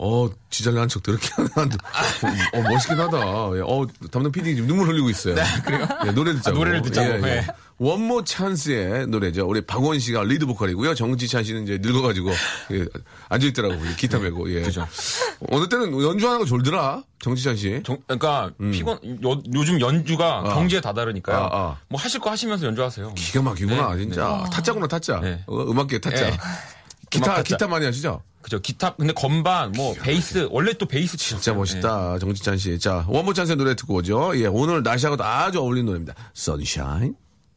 [0.00, 1.50] 어, 지잘난 척 더럽게 하는.
[2.54, 3.16] 어, 멋있긴 하다.
[3.56, 5.34] 예, 어, 담당 PD 지금 눈물 흘리고 있어요.
[5.64, 5.86] 그래요?
[6.06, 6.54] 예, 노래 듣자고.
[6.56, 7.28] 아, 노래를 듣자고.
[7.28, 7.44] 예.
[7.80, 9.46] 원모어 찬스의 노래죠.
[9.46, 10.94] 우리 박원 씨가 리드 보컬이고요.
[10.94, 12.30] 정지찬 씨는 이제 늙어가지고
[12.72, 12.86] 예,
[13.28, 13.74] 앉아있더라고.
[13.96, 14.48] 기타 메고.
[14.52, 14.62] 예.
[14.62, 14.86] 그죠.
[15.50, 17.02] 어느 때는 연주하는 거 졸더라.
[17.20, 17.80] 정지찬 씨.
[17.84, 21.42] 정- 그러니까 피곤 요, 요즘 연주가 경지에 다다르니까요 음.
[21.42, 21.76] 아, 아.
[21.88, 24.44] 뭐 하실 거 하시면서 연주하세요 기가 막히구나, 네, 진짜.
[24.52, 25.18] 타짜구나, 타짜.
[25.20, 25.42] 네.
[25.46, 26.30] 어, 음악계 타짜.
[27.10, 27.18] 네.
[27.18, 27.42] 기타.
[27.42, 28.22] 기타 많이 하시죠?
[28.42, 32.18] 그죠 기타 근데 건반 뭐 베이스 원래 또 베이스 치셨어요 진짜 멋있다.
[32.18, 32.78] 정지찬 씨.
[32.78, 34.32] 자, 원모 찬스의 노래 듣고 오죠.
[34.36, 36.14] 예, 오늘 날씨하고도 아주 어울리는 노래입니다.
[36.34, 37.14] Sunshine.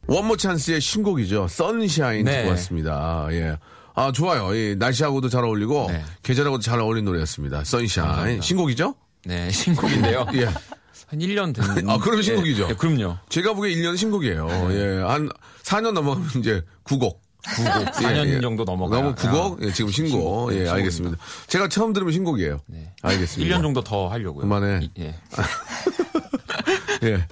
[0.08, 1.46] 원모 찬스의 신곡이죠.
[1.48, 2.38] Sunshine 네.
[2.38, 3.28] 듣고 왔습니다.
[3.30, 3.56] 예.
[3.94, 4.54] 아, 좋아요.
[4.54, 6.02] 이 날씨하고도 잘 어울리고 네.
[6.22, 7.62] 계절하고도 잘 어울리는 노래였습니다.
[7.64, 8.06] Sunshine.
[8.08, 8.42] 감사합니다.
[8.42, 8.94] 신곡이죠?
[9.24, 10.46] 네 신곡인데요 예.
[10.46, 12.66] 한 1년 된 아, 그럼 신곡이죠?
[12.68, 14.48] 네, 그럼요 제가 보기에 1년 신곡이에요.
[14.72, 15.02] 예.
[15.02, 15.28] 한
[15.62, 17.18] 4년 넘어가면 이제 9곡.
[17.42, 19.62] 9곡 4년 정도 넘어가요 너무 9곡?
[19.66, 20.10] 예, 지금 신곡.
[20.12, 20.54] 신곡.
[20.54, 21.16] 예, 네, 알겠습니다.
[21.48, 22.60] 제가 처음 들으면 신곡이에요.
[22.66, 22.92] 네.
[23.02, 23.56] 알겠습니다.
[23.58, 24.80] 1년 정도 더 하려고요 그만해.
[24.84, 25.14] 이- 예.
[27.04, 27.26] 예.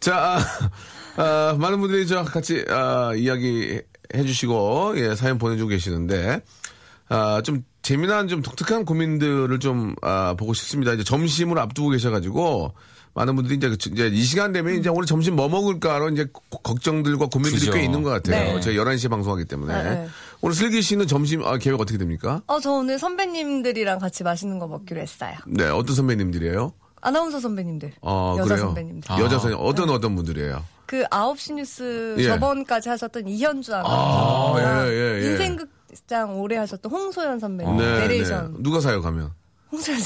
[0.00, 0.38] 자,
[1.16, 3.80] 아, 아, 많은 분들이 저 같이 아, 이야기
[4.14, 6.40] 해주시고 예, 사연 보내주고 계시는데
[7.08, 10.92] 아, 좀 재미난 좀 독특한 고민들을 좀 아, 보고 싶습니다.
[10.92, 12.72] 이제 점심을 앞두고 계셔가지고
[13.16, 16.58] 많은 분들이 이제, 그- 이제 이 시간 되면 이제 오늘 점심 뭐 먹을까로 이제 고-
[16.58, 17.72] 걱정들과 고민들이 그죠.
[17.72, 18.54] 꽤 있는 것 같아요.
[18.56, 18.60] 네.
[18.60, 19.82] 저희 11시에 방송하기 때문에.
[19.82, 20.08] 네.
[20.42, 22.42] 오늘 슬기 씨는 점심 아, 계획 어떻게 됩니까?
[22.46, 25.32] 어, 저 오늘 선배님들이랑 같이 맛있는 거 먹기로 했어요.
[25.46, 26.72] 네, 어떤 선배님들이에요?
[27.00, 27.92] 아나운서 선배님들.
[28.02, 28.58] 아, 여자 그래요?
[28.66, 29.10] 선배님들.
[29.18, 29.64] 여자 선배님.
[29.66, 30.62] 어떤 어떤 분들이에요?
[30.84, 32.24] 그 9시 뉴스 예.
[32.24, 34.60] 저번까지 하셨던 이현주 아, 아나운서.
[34.60, 35.30] 예, 예, 예.
[35.30, 37.76] 인생극장 오래 하셨던 홍소연 선배님.
[37.78, 38.52] 네, 내레이션.
[38.52, 38.58] 네.
[38.62, 39.30] 누가 사요, 가면?
[39.76, 40.04] 선배님.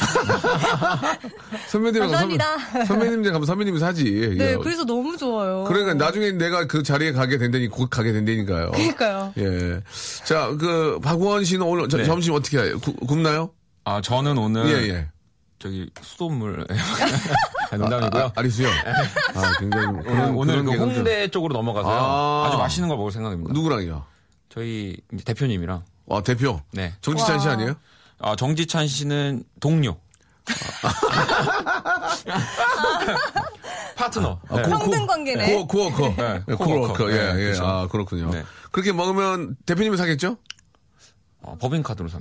[1.69, 2.85] 선배님이 감사합니다.
[2.87, 4.05] 선배님들 가면 선배님이 사지.
[4.37, 4.57] 네, 예.
[4.57, 5.65] 그래서 너무 좋아요.
[5.65, 8.71] 그러니까 나중에 내가 그 자리에 가게 된다니 곧 가게 된다니까요.
[8.73, 9.33] 그러니까요.
[9.39, 9.81] 예.
[10.25, 12.05] 자, 그 박원 씨는 오늘 저- 네.
[12.05, 12.79] 점심 어떻게 해요?
[12.81, 13.51] 구- 굽나요?
[13.85, 15.09] 아 저는 오늘 예, 예.
[15.59, 16.67] 저기 수돗물
[17.71, 18.69] 아, 농담이고요 아, 아 리수요.
[18.69, 22.47] 아, 굉장히 좀 오늘, 그런- 오늘 그런 그게 좀- 홍대 쪽으로 넘어가서요 아.
[22.47, 22.51] 아.
[22.51, 24.05] 주 맛있는 걸 먹을 생각입니다 누구랑요?
[24.49, 26.61] 저희 대표님이랑 아, 대표.
[26.73, 27.55] 네 정지찬 씨 와.
[27.55, 27.75] 아니에요?
[28.21, 29.97] 아, 정지찬 씨는 동료.
[33.97, 34.41] 파트너.
[34.49, 34.63] 아, 네.
[34.63, 35.55] 고- 평등 관계네.
[35.55, 36.15] 고, 코워커.
[36.17, 36.95] 네, 예, 코워커.
[36.95, 37.13] 코워커.
[37.13, 37.45] 예, 네, 예.
[37.45, 37.67] 그렇죠.
[37.67, 38.31] 아, 그렇군요.
[38.31, 38.45] 네.
[38.71, 40.37] 그렇게 먹으면 대표님이 사겠죠?
[41.43, 42.09] 어, 법인카드로.
[42.09, 42.19] 그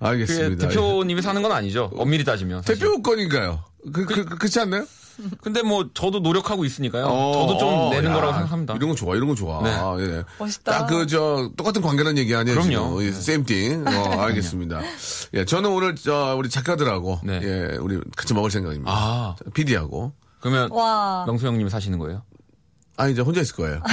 [0.00, 0.68] 알겠습니다.
[0.68, 1.90] 대표님이 사는 건 아니죠.
[1.96, 2.62] 엄밀히 따지면.
[2.62, 2.78] 사실.
[2.78, 3.64] 대표 거니까요.
[3.92, 4.86] 그, 그, 그, 그렇지 않나요?
[5.42, 7.06] 근데 뭐 저도 노력하고 있으니까요.
[7.06, 8.74] 어, 저도 좀 어, 내는 야, 거라고 생각합니다.
[8.76, 9.62] 이런 거 좋아, 이런 거 좋아.
[9.62, 9.70] 네.
[9.70, 10.24] 아, 예.
[10.38, 10.72] 멋있다.
[10.72, 12.60] 딱 그, 저, 똑같은 관계라는 얘기 아니에요?
[12.60, 13.00] 그럼요.
[13.00, 13.18] 지금.
[13.18, 13.88] same thing.
[13.88, 14.80] 어, 알겠습니다.
[15.34, 17.40] 예, 저는 오늘, 저, 우리 작가들하고, 네.
[17.42, 18.90] 예, 우리 같이 먹을 생각입니다.
[18.92, 20.12] 아, PD하고.
[20.40, 21.24] 그러면 와.
[21.26, 22.22] 명수 형님이 사시는 거예요?
[22.96, 23.82] 아, 이제 혼자 있을 거예요.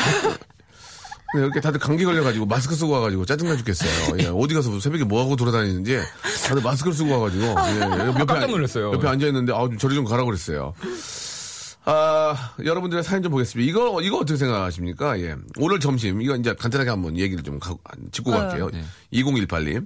[1.35, 4.17] 네, 이렇게 다들 감기 걸려가지고 마스크 쓰고 와가지고 짜증나 죽겠어요.
[4.19, 5.99] 예, 어디 가서 새벽에 뭐 하고 돌아다니는지
[6.47, 7.43] 다들 마스크를 쓰고 와가지고.
[7.43, 8.93] 예, 옆에 깜짝 앉- 놀랐어요.
[8.93, 10.73] 옆에 앉아있는데, 아, 좀 저리 좀 가라고 그랬어요.
[11.87, 13.69] 아, 여러분들의 사연 좀 보겠습니다.
[13.69, 15.19] 이거, 이거 어떻게 생각하십니까?
[15.19, 15.35] 예.
[15.59, 17.75] 오늘 점심, 이거 이제 간단하게 한번 얘기를 좀 가,
[18.11, 18.37] 짚고 네.
[18.37, 18.69] 갈게요.
[18.71, 18.83] 네.
[19.13, 19.85] 2018님.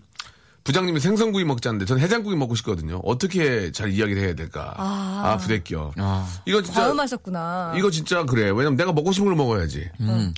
[0.64, 3.00] 부장님이 생선구이 먹자는데 전 해장국이 먹고 싶거든요.
[3.04, 4.74] 어떻게 잘 이야기를 해야 될까?
[4.78, 5.92] 아, 부대껴.
[5.98, 6.82] 아, 이거 진짜.
[6.82, 7.74] 과음하셨구나.
[7.78, 8.44] 이거 진짜 그래.
[8.50, 9.90] 왜냐면 내가 먹고 싶은 걸 먹어야지.
[10.02, 10.34] 음.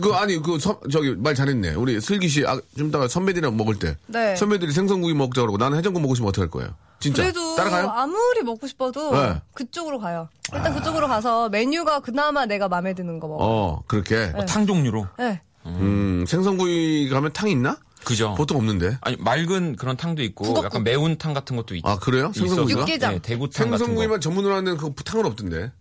[0.00, 1.74] 그 아니 그 선- 저기 말 잘했네.
[1.74, 4.36] 우리 슬기 씨 아, 좀 이따가 선배들이랑 먹을 때 네.
[4.36, 6.70] 선배들이 생선구이 먹자 그러고 나는 해장국 먹고 싶으면 어떡할 거예요?
[6.98, 7.88] 진짜 그래도 따라가요?
[7.90, 9.40] 아무리 먹고 싶어도 네.
[9.54, 10.28] 그쪽으로 가요.
[10.54, 13.44] 일단 그쪽으로 가서 메뉴가 그나마 내가 마음에 드는 거 먹어.
[13.44, 14.32] 어 그렇게.
[14.32, 14.46] 네.
[14.46, 15.06] 탕 종류로.
[15.18, 15.40] 네.
[15.66, 17.76] 음 생선구이 가면 탕 있나?
[18.04, 18.34] 그죠.
[18.36, 18.98] 보통 없는데.
[19.00, 20.64] 아니 맑은 그런 탕도 있고 북엇국.
[20.64, 22.32] 약간 매운 탕 같은 것도 있, 아 그래요?
[22.34, 22.80] 생선구이가?
[22.82, 23.12] 육개장.
[23.14, 23.76] 네, 대구탕 같은 거.
[23.78, 25.72] 생선구이만 전문으로 하는 그 탕은 없던데.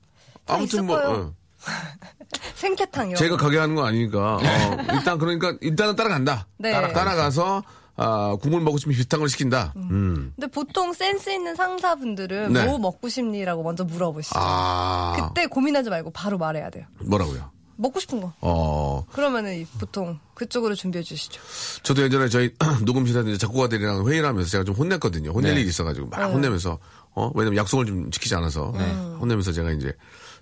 [0.48, 0.98] 아무튼 뭐.
[0.98, 1.34] 어.
[2.56, 3.44] 생태탕 이런 제가 거.
[3.44, 4.40] 가게 하는 거 아니니까 어,
[4.94, 6.48] 일단 그러니까 일단은 따라간다.
[6.58, 6.72] 네.
[6.72, 7.64] 따라가서
[7.98, 9.74] 아, 국물 먹고 싶으면 비슷한 걸 시킨다.
[9.78, 10.34] 음.
[10.36, 12.66] 근데 보통 센스 있는 상사분들은 네.
[12.66, 14.36] 뭐 먹고 싶니라고 먼저 물어보시죠.
[14.38, 16.86] 아 그때 고민하지 말고 바로 말해야 돼요.
[17.06, 17.52] 뭐라고요?
[17.78, 18.34] 먹고 싶은 거.
[18.42, 21.42] 어 그러면은 이- 보통 그쪽으로 준비해 주시죠.
[21.84, 22.54] 저도 예전에 저희
[22.86, 25.32] 녹음실에서 이제 작곡가들이랑 회의를 하면서 제가 좀 혼냈거든요.
[25.32, 25.62] 혼낼 네.
[25.62, 26.26] 일이 있어가지고 막 네.
[26.34, 26.78] 혼내면서
[27.16, 28.72] 어 왜냐면 약속을 좀 지키지 않아서
[29.22, 29.94] 혼내면서 제가 이제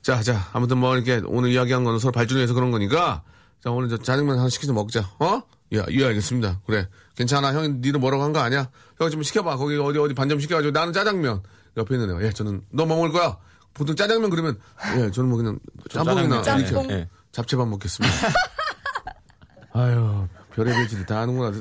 [0.03, 3.23] 자 자 아무튼 뭐 이렇게 오늘 이야기한 거는 서로 발전해서 그런 거니까
[3.63, 5.09] 자 오늘 저 짜장면 하나 시켜서 먹자.
[5.19, 5.41] 어?
[5.75, 6.61] 야, 예 알겠습니다.
[6.67, 8.69] 그래 괜찮아 형 니는 뭐라고 한 거 아니야?
[8.99, 11.41] 형 좀 시켜봐 거기 어디 어디 반점 시켜가지고 나는 짜장면
[11.77, 13.37] 옆에 있는 애가 예 저는 너 뭐 먹을 거야?
[13.73, 14.59] 보통 짜장면 그러면
[14.97, 15.57] 예 저는 뭐 그냥
[15.89, 16.59] 짬뽕이나 짜장면.
[16.59, 16.91] 이렇게 짬뽕.
[16.91, 17.09] 예.
[17.31, 18.15] 잡채밥 먹겠습니다.
[19.73, 21.51] 아유 별의 별 짓을 다 하는구나.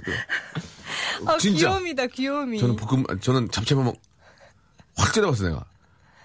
[1.26, 1.68] 아, 진짜.
[1.70, 2.59] 귀요미다, 귀요미.
[2.59, 3.96] 저는 볶음 저는 잡채밥 먹,
[4.96, 5.64] 확 찌려봤어 내가.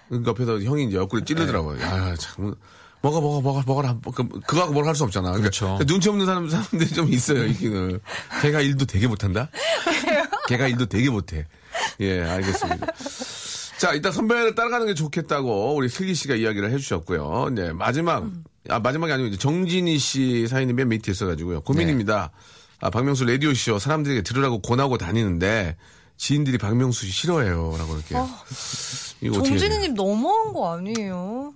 [0.08, 1.80] 그러니까 옆에서 형이 이제 옆구리 찌르더라고요.
[1.80, 2.54] 야, 참.
[3.00, 3.96] 먹어, 먹어, 먹어, 먹어라.
[4.14, 5.28] 그, 그거하고 뭘 할 수 없잖아.
[5.32, 5.78] 그러니까 그렇죠.
[5.86, 8.00] 눈치 없는 사람, 사람들이 좀 있어요, 있기는.
[8.42, 9.48] 걔가 일도 되게 못한다?
[10.48, 11.46] 걔가 일도 되게 못해.
[12.00, 12.86] 예, 알겠습니다.
[13.78, 17.50] 자, 이따 선배를 따라가는 게 좋겠다고 우리 슬기 씨가 이야기를 해주셨고요.
[17.52, 18.24] 네, 마지막,
[18.68, 21.60] 아, 마지막이 아니고 이제 정진희 씨 사연이 맨 밑에 있어가지고요.
[21.60, 22.32] 고민입니다.
[22.80, 25.76] 아, 박명수 라디오 쇼 사람들에게 들으라고 권하고 다니는데
[26.18, 27.74] 지인들이 박명수 씨 싫어해요.
[27.78, 28.14] 라고 이렇게.
[29.20, 29.44] 이거 돼요?
[29.44, 31.54] 정진희님 너무한 거 아니에요?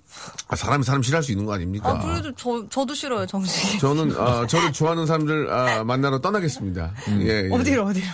[0.49, 1.91] 아, 사람이 사람 싫어할 수 있는 거 아닙니까?
[1.91, 3.79] 아, 그래도 저, 저도 싫어요, 정진희.
[3.81, 6.93] 저는 아, 저를 좋아하는 사람들 아, 만나러 떠나겠습니다.
[7.21, 7.49] 예, 예.
[7.53, 8.07] 어디로, 어디로.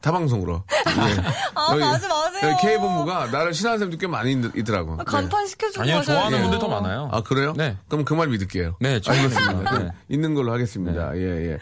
[0.00, 0.62] 타방송으로.
[0.86, 1.22] 예.
[1.54, 2.56] 아, 가지 마세요.
[2.60, 4.96] K 본부가 나를 싫어하는 사람들 꽤 많이 있, 있더라고.
[5.00, 6.02] 아, 간판 시켜주고 아니요.
[6.02, 7.08] 좋아하는 분들 더 많아요.
[7.12, 7.52] 아 그래요?
[7.56, 7.76] 네.
[7.88, 8.76] 그럼 그 말 믿을게요.
[8.80, 9.78] 네, 알겠습니다.
[9.78, 9.88] 네.
[10.08, 11.16] 있는 걸로 하겠습니다.
[11.16, 11.58] 예, 예.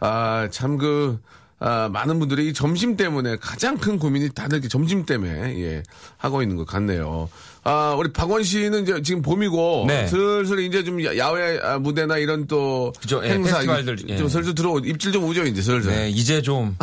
[0.00, 1.20] 아, 참 그,
[1.66, 5.82] 아, 많은 분들이 이 점심 때문에 가장 큰 고민이 다들 이렇게 점심 때문에, 예,
[6.18, 7.30] 하고 있는 것 같네요.
[7.62, 10.06] 아, 우리 박원 씨는 이제 지금 봄이고, 네.
[10.06, 14.28] 슬슬 이제 좀 야- 야외 아, 무대나 이런 또 그죠, 예, 행사, 페스티벌들, 좀 예.
[14.28, 15.90] 슬슬 들어오, 입질 좀 오죠, 이제 슬슬.
[15.90, 16.76] 네, 이제 좀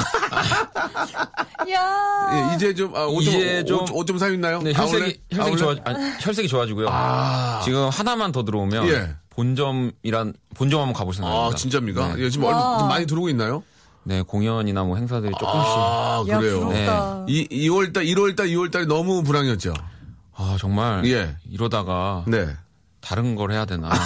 [1.69, 4.61] 야 예, 이제 좀, 아, 옷 좀, 이제 좀- 옷, 옷좀 사있나요?
[4.63, 6.87] 네, 혈색이 혈색이 좋아 아니, 혈색이 좋아지고요.
[6.89, 7.61] 아.
[7.63, 9.09] 지금 하나만 더 들어오면 예.
[9.29, 11.45] 본점이란 본점 한번 생각입니다.
[11.45, 12.15] 아, 진짜입니까?
[12.15, 12.23] 네.
[12.23, 13.63] 예, 지금 좀 많이 들어오고 있나요?
[14.03, 16.59] 네, 공연이나 뭐 행사들이 조금씩 아, 그래요.
[16.59, 17.25] 부럽다.
[17.27, 19.73] 이 2월달, 1월달, 2월달이 너무 불황이었죠.
[20.35, 21.35] 아, 정말 예.
[21.49, 22.47] 이러다가 네.
[22.99, 23.91] 다른 걸 해야 되나.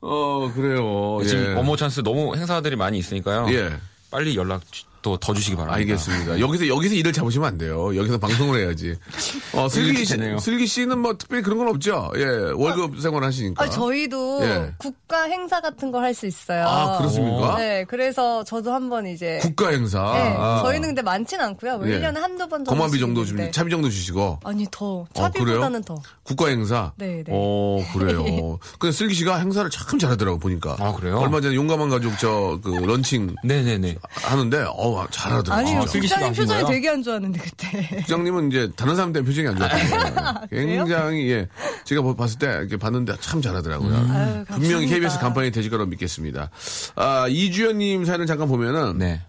[0.00, 1.20] 어, 그래요.
[1.24, 1.54] 지금 예.
[1.54, 3.46] 원모 찬스 너무 행사들이 많이 있으니까요.
[3.52, 3.76] 예.
[4.10, 4.62] 빨리 연락
[5.02, 5.76] 또 더 주시기 바랍니다.
[5.78, 6.40] 알겠습니다.
[6.40, 7.94] 여기서, 여기서 일을 잡으시면 안 돼요.
[7.96, 8.96] 여기서 방송을 해야지.
[9.54, 10.38] 어, 슬기 씨, 되네요.
[10.38, 12.10] 슬기 씨는 뭐 특별히 그런 건 없죠?
[12.16, 12.24] 예.
[12.54, 13.64] 월급 생활 하시니까.
[13.64, 14.72] 아, 저희도 예.
[14.78, 16.64] 국가 행사 같은 걸 할 수 있어요.
[16.66, 17.56] 아, 그렇습니까?
[17.58, 19.38] 네, 그래서 저도 한번 이제.
[19.42, 19.98] 국가 행사.
[20.14, 20.62] 네, 아.
[20.64, 21.78] 저희는 근데 많진 않고요.
[21.78, 22.00] 뭐 예.
[22.00, 22.70] 1년에 한두 번 정도.
[22.70, 23.50] 거만비 정도 주 주시는데.
[23.52, 24.40] 차비 정도 주시고.
[24.44, 25.00] 아니, 더.
[25.00, 25.06] 어?
[25.14, 25.96] 차비보다는 더.
[26.22, 26.92] 국가 행사?
[26.96, 27.30] 네, 네.
[27.30, 28.58] 어, 그래요.
[28.78, 30.76] 근데 슬기 씨가 행사를 참 잘하더라고, 보니까.
[30.78, 31.18] 아, 그래요?
[31.18, 33.96] 얼마 전에 용감한 가족 저, 그, 런칭 네 네 네.
[34.22, 35.52] 하는데, 어 잘하더라고.
[35.60, 36.72] 아니, 아, 슬기 씨가 국장님 하신 표정이?
[36.74, 38.00] 되게 안 좋았는데, 그때.
[38.02, 40.48] 부장님은 이제 다른 사람 때문에 표정이 안 좋았거든요.
[40.48, 40.84] 그래요?
[40.84, 41.48] 굉장히 예
[41.84, 43.94] 제가 뭐 봤을 때 이렇게 봤는데 참 잘하더라고요.
[43.94, 44.54] 아유, 감사합니다.
[44.56, 46.50] 분명히 KBS 간판이 되실 거라고 믿겠습니다.
[46.96, 49.22] 아 이주연님 사연을 잠깐 보면은 네.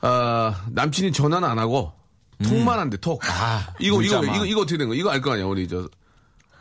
[0.00, 1.92] 아 남친이 전화는 안 하고
[2.44, 3.20] 톡만 한대 톡.
[3.24, 4.22] 아, 이거 이거.
[4.24, 4.94] 이거 이거 어떻게 된 거?
[4.94, 5.88] 이거 알 거 아니야 우리 저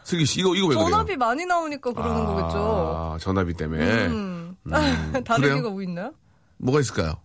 [0.04, 0.90] 슬기 씨 이거 이거 왜 그래요?
[0.90, 3.14] 전화비 많이 나오니까 그러는 거겠죠.
[3.14, 4.56] 아, 전화비 때문에 음.
[5.26, 5.56] 다른 그래요?
[5.56, 6.14] 이유가 뭐 있나요?
[6.58, 7.18] 뭐가 있을까요?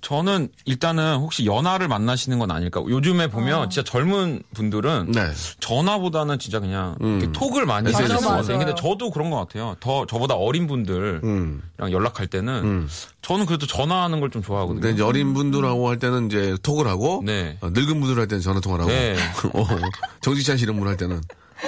[0.00, 2.82] 저는 일단은 혹시 연하를 만나시는 건 아닐까.
[2.88, 5.30] 요즘에 보면 진짜 젊은 분들은 네.
[5.60, 7.92] 전화보다는 진짜 그냥 이렇게 톡을 많이.
[7.92, 8.58] 하시는 것 같아요.
[8.58, 9.76] 근데 저도 그런 것 같아요.
[9.80, 11.62] 더 저보다 어린 분들이랑 음.
[11.80, 12.88] 연락할 때는
[13.22, 14.88] 저는 그래도 전화하는 걸 좀 좋아하거든요.
[14.90, 17.58] 이제 어린 분들하고 할 때는 이제 톡을 하고 네.
[17.60, 19.16] 어, 늙은 분들 할 때는 전화 통화를 하고 네.
[19.54, 19.66] 어,
[20.20, 21.20] 정지찬 씨 이런 분 할 때는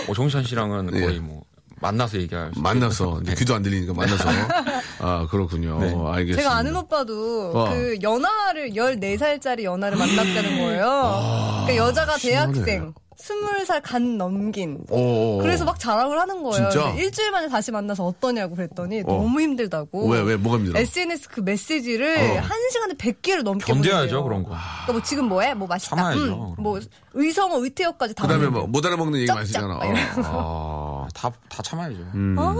[0.08, 1.00] 어, 정찬 씨랑은 예.
[1.00, 1.42] 거의 뭐
[1.82, 3.34] 만나서 얘기할 수 만나서 네.
[3.34, 4.24] 귀도 안 들리니까 만나서
[5.00, 5.78] 아 그렇군요.
[5.80, 5.86] 네.
[5.88, 6.36] 알겠습니다.
[6.42, 7.70] 제가 아는 오빠도 와.
[7.70, 10.88] 그 연하를 14살짜리 연하를 만났다는 거예요.
[10.88, 14.78] 아, 그러니까 여자가 대학생 20살 간 넘긴.
[14.90, 16.68] 오, 그래서 막 자랑을 하는 거예요.
[16.96, 20.08] 일주일 만에 다시 만나서 어떠냐고 그랬더니 너무 힘들다고.
[20.08, 20.78] 왜, 왜, 뭐가 힘들어?
[20.80, 22.40] SNS 그 메시지를 어.
[22.40, 24.24] 한 시간에 100개를 넘게 견뎌야죠 보내요.
[24.24, 24.50] 그런 거.
[24.50, 25.54] 그러니까 뭐 지금 뭐해?
[25.54, 25.96] 뭐 맛있다.
[25.96, 26.80] 참아야죠, 음, 뭐
[27.14, 28.26] 의성어 의태어까지 다.
[28.26, 28.48] 그 다음에.
[28.48, 29.74] 뭐, 못 알아먹는 얘기 많이 쓰잖아.
[29.74, 30.22] 막 이러면서.
[30.24, 31.96] 어, 아, 다, 다 참아야죠.
[32.38, 32.54] 아,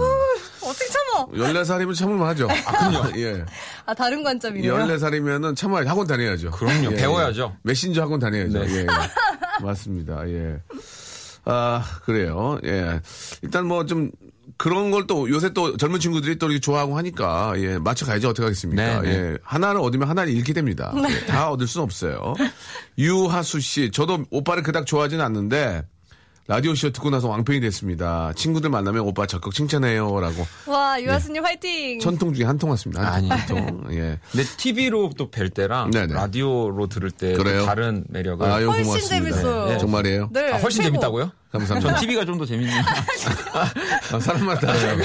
[0.61, 1.25] 어떻게 참아?
[1.33, 2.47] 14살이면 참을만 하죠.
[2.49, 3.17] 아, 그럼요.
[3.19, 3.43] 예.
[3.85, 4.75] 아 다른 관점이네요.
[4.75, 6.51] 14살이면은 참아야 학원 다녀야죠.
[6.51, 6.89] 그럼요.
[6.91, 7.55] 배워야죠.
[7.63, 8.59] 메신저 학원 다녀야죠.
[8.65, 8.71] 네.
[8.73, 8.85] 예, 예.
[9.63, 10.27] 맞습니다.
[10.29, 10.57] 예.
[11.45, 12.59] 아, 그래요.
[12.65, 12.99] 예.
[13.41, 14.11] 일단 뭐 좀
[14.57, 18.43] 그런 걸 또 요새 또 젊은 친구들이 또 이렇게 좋아하고 하니까 예, 맞춰 가야지 어떻게
[18.43, 19.01] 하겠습니까?
[19.01, 19.15] 네, 네.
[19.33, 19.37] 예.
[19.43, 20.93] 하나를 얻으면 하나를 잃게 됩니다.
[21.09, 22.33] 예, 다 얻을 수는 없어요.
[22.97, 25.83] 유하수 씨, 저도 오빠를 그닥 좋아하지는 않는데
[26.45, 28.33] 라디오 쇼 듣고 나서 왕팬이 됐습니다.
[28.35, 31.99] 친구들 만나면 오빠 적극 칭찬해요라고 와 유아수님 화이팅.
[31.99, 33.01] 천통 중에 한 통 왔습니다.
[33.13, 33.41] 한 통, 아니.
[33.41, 33.83] 한 통.
[33.93, 34.19] 예.
[34.31, 36.13] 근데 TV로 또 뵐 때랑 네네.
[36.13, 37.35] 라디오로 들을 때
[37.65, 39.25] 다른 매력을 아유, 훨씬 고맙습니다.
[39.37, 39.65] 재밌어요.
[39.67, 39.77] 네.
[39.77, 40.29] 정말이에요?
[40.33, 40.93] 네, 아, 훨씬 최고.
[40.95, 41.31] 재밌다고요?
[41.53, 41.91] 감사합니다.
[41.93, 42.73] 전 TV가 좀 더 재밌는.
[44.11, 44.97] 아, 사람마다 다르요.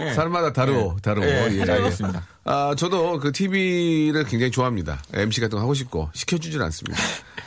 [0.00, 0.14] 예.
[0.14, 1.26] 사람마다 다르고, 다르고.
[1.26, 2.24] 네, 예, 알겠습니다.
[2.44, 5.02] 아, 저도 그 TV를 굉장히 좋아합니다.
[5.12, 6.96] MC 같은 거 하고 싶고, 시켜주질 않습니다.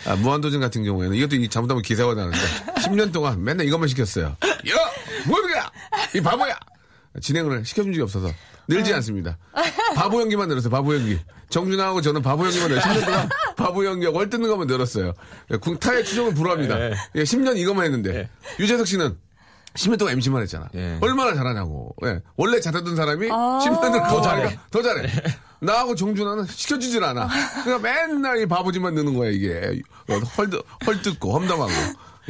[0.06, 2.38] 아, 무한도전 같은 경우에는 이것도 이 잘못하면 기사가 나는데,
[2.82, 4.36] 10년 동안 맨날 이것만 시켰어요.
[4.44, 4.76] 야!
[5.26, 5.72] 뭐야!
[6.14, 6.58] 이 바보야!
[7.22, 8.30] 진행을 시켜준 적이 없어서
[8.68, 9.38] 늘지 않습니다.
[9.95, 10.70] 바보 연기만 늘었어요.
[10.70, 11.20] 바보 연기.
[11.49, 12.93] 정준하고 저는 바보 연기만 늘었어요.
[12.93, 15.14] 10년 동안 바보 연기하고 얼 뜯는 것만 늘었어요.
[15.51, 16.80] 예, 군- 타의 추종을 불허합니다.
[16.80, 16.93] 예.
[17.16, 18.16] 예, 10년 이것만 했는데.
[18.16, 18.30] 예.
[18.59, 19.18] 유재석 씨는
[19.76, 20.68] 10년 동안 MC만 했잖아.
[20.76, 20.97] 예.
[21.01, 21.95] 얼마나 잘하냐고.
[22.05, 22.22] 예.
[22.38, 23.59] 원래 잘하던 사람이 아.
[23.64, 24.43] 10년을 더 잘해.
[24.43, 24.59] 잘해.
[24.72, 25.09] 더 잘해.
[25.59, 27.28] 나하고 정준하는 시켜주질 않아.
[27.64, 29.82] 그러니까 맨날 이 바보짓만 느는 거야, 이게.
[30.38, 30.49] 헐,
[30.86, 31.72] 헐뜯고, 험담하고.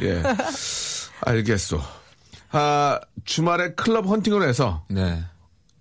[0.02, 0.22] 예.
[1.22, 1.80] 알겠소.
[2.52, 5.24] 아, 주말에 클럽 헌팅을 해서 네.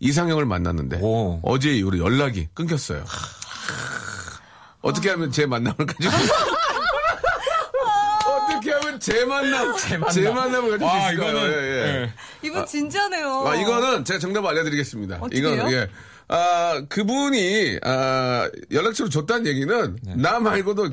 [0.03, 1.39] 이상형을 만났는데 오.
[1.43, 3.05] 어제 이후로 연락이 끊겼어요.
[4.81, 6.13] 어떻게 하면 제 만남을 가지고
[8.27, 10.35] 어떻게 하면 제 만남 제, 만남.
[10.35, 11.29] 만남을 가질 수 와, 있을까요?
[11.31, 12.01] 이거는, 예, 예.
[12.01, 12.13] 예.
[12.41, 13.47] 이분 진지하네요.
[13.47, 15.19] 아, 이거는 제가 정답 알려드리겠습니다.
[15.21, 15.53] 어떻게요?
[15.53, 15.87] 이거는 예.
[16.27, 20.15] 아 그분이 아 연락처를 줬다는 얘기는 네.
[20.17, 20.89] 나 말고도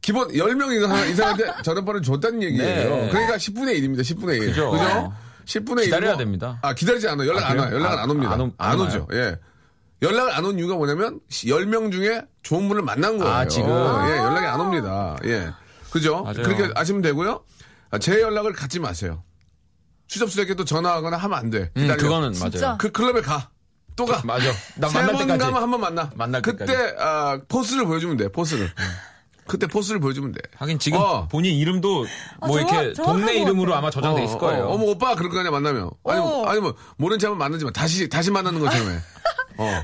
[0.00, 2.96] 기본 10명 이상, 이상한테 전화번호를 줬다는 얘기예요.
[2.96, 3.08] 네.
[3.10, 4.00] 그러니까 10분의 1입니다.
[4.00, 4.46] 10분의 1.
[4.46, 4.70] 그죠.
[4.70, 5.12] 그죠?
[5.48, 5.84] 10분의 1.
[5.86, 6.58] 기다려야 됩니다.
[6.62, 7.28] 아, 기다리지 않아요.
[7.28, 7.68] 연락 아, 안 와요.
[7.70, 7.80] 그래요?
[7.84, 8.32] 연락은 아, 안 옵니다.
[8.32, 9.06] 안 안, 오- 안 오죠.
[9.10, 9.20] 와요?
[9.22, 9.36] 예.
[10.02, 13.32] 연락을 안 온 이유가 뭐냐면 10명 중에 좋은 분을 만난 거예요.
[13.32, 13.68] 아, 지금?
[13.70, 15.16] 예, 연락이 안 옵니다.
[15.24, 15.50] 예.
[15.90, 16.22] 그죠?
[16.22, 16.42] 맞아요.
[16.42, 17.42] 그렇게 아시면 되고요.
[17.90, 19.24] 아, 제 연락을 갖지 마세요.
[20.06, 21.70] 추접스럽게 또 전화하거나 하면 안 돼.
[21.76, 21.96] 음, 기다려.
[22.02, 22.32] 그거는?
[22.38, 22.76] 맞아요.
[22.78, 23.50] 그 클럽에 가.
[23.96, 24.20] 또 가.
[24.24, 24.52] 맞아.
[24.76, 25.44] 나세 만날 번 때까지.
[25.44, 26.10] 가면 한 번 만나.
[26.14, 26.94] 만날 그때 때까지.
[27.00, 28.28] 아, 포스를 보여주면 돼.
[28.28, 28.70] 포스를.
[29.48, 30.40] 그때 포스를 보여주면 돼.
[30.56, 31.26] 하긴 지금 어.
[31.28, 32.04] 본인 이름도
[32.46, 33.74] 뭐 정확- 이렇게 정확한 동네 것 이름으로.
[33.74, 34.68] 아마 저장돼 있을 거예요.
[34.68, 35.90] 어, 머 오빠 그럴 거 아니야 만나면.
[36.04, 36.44] 아니면 어.
[36.46, 38.96] 아니면 모른 척하면 만나지만 다시 다시 만나는 것처럼 해.
[39.58, 39.82] 어.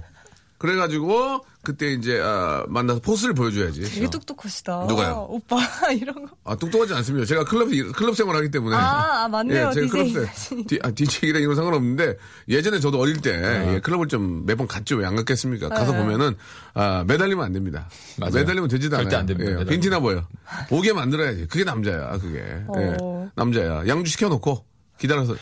[0.64, 3.82] 그래가지고 그때 이제 아, 만나서 포스를 보여줘야지.
[3.82, 4.10] 되게 어.
[4.10, 4.86] 똑똑하시다.
[4.88, 5.26] 누가요?
[5.28, 5.58] 오빠
[5.92, 6.34] 이런 거.
[6.42, 7.26] 아 똑똑하지 않습니다.
[7.26, 8.74] 제가 클럽 클럽 생활하기 때문에.
[8.74, 9.68] 아, 아, 맞네요.
[9.68, 10.26] 예, 제가 클럽 DJ.
[10.34, 12.16] 생 디, 아, DJ랑 이런 상관없는데
[12.48, 14.96] 예전에 저도 어릴 때 예, 클럽을 좀 몇 번 갔죠.
[14.96, 15.68] 왜 안 갔겠습니까?
[15.68, 15.98] 가서 네.
[15.98, 16.34] 보면은
[16.72, 17.86] 아, 매달리면 안 됩니다.
[18.18, 18.32] 맞아요.
[18.36, 19.04] 매달리면 되지도 않아요.
[19.10, 19.60] 절대 안 됩니다.
[19.60, 19.64] 예.
[19.66, 20.26] 빈티나 보여.
[20.70, 21.46] 오게 만들어야지.
[21.48, 22.16] 그게 남자야.
[22.20, 23.30] 그게 예, 어.
[23.36, 23.86] 남자야.
[23.86, 24.64] 양주 시켜놓고
[24.98, 25.36] 기다려서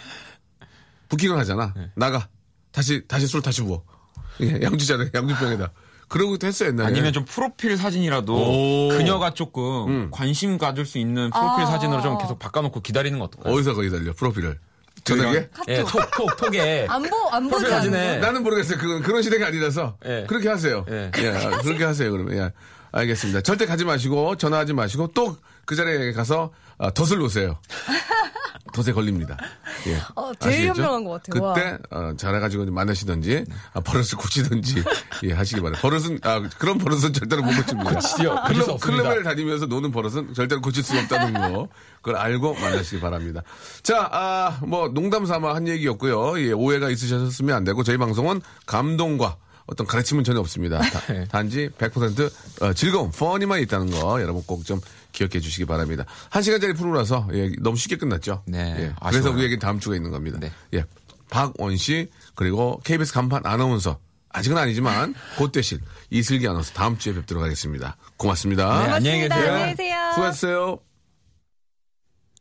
[1.09, 1.73] 부킹을 하잖아.
[1.77, 1.91] 네.
[1.95, 2.29] 나가.
[2.73, 3.83] 다시 다시 술 다시 부어.
[4.41, 5.71] 예, 양주잔에 양주병에다.
[6.09, 6.89] 그러고도 했어 옛날에.
[6.89, 8.89] 아니면 좀 프로필 사진이라도 오.
[8.91, 11.67] 그녀가 조금 관심 가질 수 있는 프로필 아.
[11.67, 13.55] 사진으로 좀 계속 바꿔놓고 기다리는 거 어떨까요?
[13.55, 14.59] 어디서 거기 달려 프로필을.
[15.05, 15.49] 저녁에?
[15.69, 16.87] 예, 톡, 톡, 톡에.
[16.89, 18.21] 안 보, 안 보지 사진에.
[18.21, 18.27] 거.
[18.27, 18.79] 나는 모르겠어요.
[18.79, 19.97] 그건 그런 시대가 아니라서.
[20.05, 20.27] 예.
[20.29, 20.85] 그렇게 하세요.
[20.91, 21.11] 예.
[21.19, 22.13] 예, 아, 그렇게 하세요.
[22.13, 22.37] 그러면.
[22.37, 22.53] 예.
[22.93, 23.41] 알겠습니다.
[23.41, 25.37] 절대 가지 마시고, 전화하지 마시고, 또
[25.73, 27.59] 그 자리에 가서 아, 덫을 놓으세요.
[28.75, 29.37] 덫에 걸립니다.
[29.87, 29.97] 예.
[30.15, 30.83] 어, 제일 아시겠죠?
[30.83, 31.53] 현명한 것 같아요.
[31.55, 34.83] 그때, 어, 잘해가지고 만나시든지, 아, 버릇을 고치든지,
[35.25, 35.81] 예, 하시기 바랍니다.
[35.83, 38.01] 버릇은, 아, 그런 버릇은 절대로 못 고칩니다.
[38.01, 38.81] 수 클럽.
[38.81, 41.69] 클럽을 다니면서 노는 버릇은 절대로 고칠 수 없다는 거.
[42.03, 43.43] 그걸 알고 만나시기 바랍니다.
[43.83, 46.39] 자, 아, 뭐, 농담 삼아 한 얘기였고요.
[46.41, 50.79] 예, 오해가 있으셨으면 안 되고, 저희 방송은 감동과 어떤 가르침은 전혀 없습니다.
[50.81, 51.25] 다- 네.
[51.29, 52.31] 단지 100%
[52.63, 54.81] 어, 즐거움, 퍼니만 있다는 거 여러분 꼭 좀
[55.13, 56.05] 기억해 주시기 바랍니다.
[56.31, 58.43] 한 시간짜리 프로라서 예, 너무 쉽게 끝났죠.
[58.47, 59.31] 네, 예, 그래서.
[59.31, 60.39] 우리에게 다음 주가 있는 겁니다.
[60.41, 60.51] 네.
[60.75, 60.85] 예,
[61.31, 63.99] 박원 씨 그리고 KBS 간판 아나운서
[64.31, 67.97] 아직은 아니지만 곧 되실 이슬기 아나운서 다음 주에 뵙도록 하겠습니다.
[68.17, 68.87] 고맙습니다.
[68.87, 69.37] 네, 안녕히 고맙습니다.
[69.37, 69.53] 계세요.
[69.53, 70.11] 안녕히 계세요.
[70.15, 70.92] 수고하셨어요.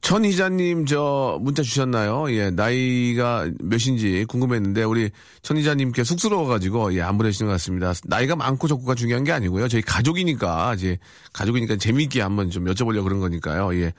[0.02, 2.32] 천희자님 저 문자 주셨나요?
[2.32, 5.12] 예, 나이가 몇인지 궁금했는데 우리
[5.44, 7.94] 천희자님께 쑥스러워가지고 예, 안 보내시는 것 같습니다.
[8.06, 9.68] 나이가 많고 적고가 중요한 게 아니고요.
[9.68, 10.98] 저희 가족이니까 이제
[11.34, 13.76] 가족이니까 재미있게 한번 좀 여쭤보려고 그런 거니까요.
[13.80, 13.94] 예.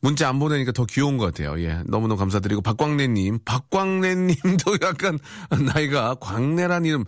[0.00, 1.60] 문자 안 보내니까 더 귀여운 것 같아요.
[1.60, 1.82] 예.
[1.86, 5.18] 너무너무 감사드리고, 박광래님, 박광래님도 약간
[5.74, 7.04] 나이가 광래란 이름,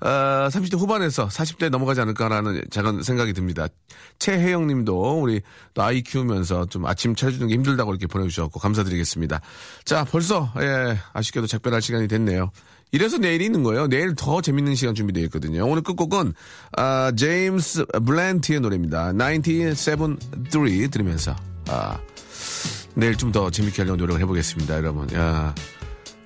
[0.00, 3.68] 아, 30대 후반에서 40대 넘어가지 않을까라는 작은 생각이 듭니다.
[4.18, 5.40] 최혜영 님도 우리
[5.74, 9.40] 또 아이 키우면서 좀 아침 차려주는 게 힘들다고 이렇게 보내주셨고, 감사드리겠습니다.
[9.84, 12.50] 자, 벌써, 예, 아쉽게도 작별할 시간이 됐네요.
[12.92, 13.88] 이래서 내일이 있는 거예요.
[13.88, 15.66] 내일 더 재밌는 시간 준비되어 있거든요.
[15.66, 16.34] 오늘 끝곡은,
[16.76, 19.12] 아, 제임스 블랜트의 노래입니다.
[19.12, 20.18] 1973
[20.90, 21.34] 들으면서,
[21.68, 21.98] 아,
[22.96, 25.12] 내일 좀 더 재밌게 하려고 노력을 해보겠습니다, 여러분.
[25.14, 25.54] 야,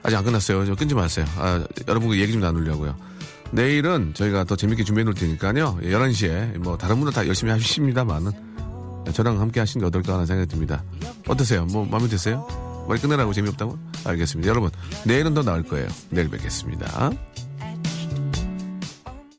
[0.03, 0.65] 아직 안 끝났어요.
[0.67, 1.27] 저 끊지 마세요.
[1.37, 2.97] 아, 여러분과 얘기 좀 나누려고요.
[3.53, 5.79] 내일은 저희가 더 재밌게 준비해 놓을 테니까요.
[5.83, 8.31] 11시에 뭐 다른 분은 다 열심히 하십니다만은
[9.13, 10.85] 저랑 함께 하시는 게 어떨까 하는 생각이 듭니다.
[11.27, 11.65] 어떠세요?
[11.67, 12.47] 뭐 마음에 드세요?
[12.87, 13.77] 머리 끝내라고 재미없다고?
[14.05, 14.49] 알겠습니다.
[14.49, 14.71] 여러분,
[15.05, 15.89] 내일은 더 나을 거예요.
[16.11, 17.11] 내일 뵙겠습니다.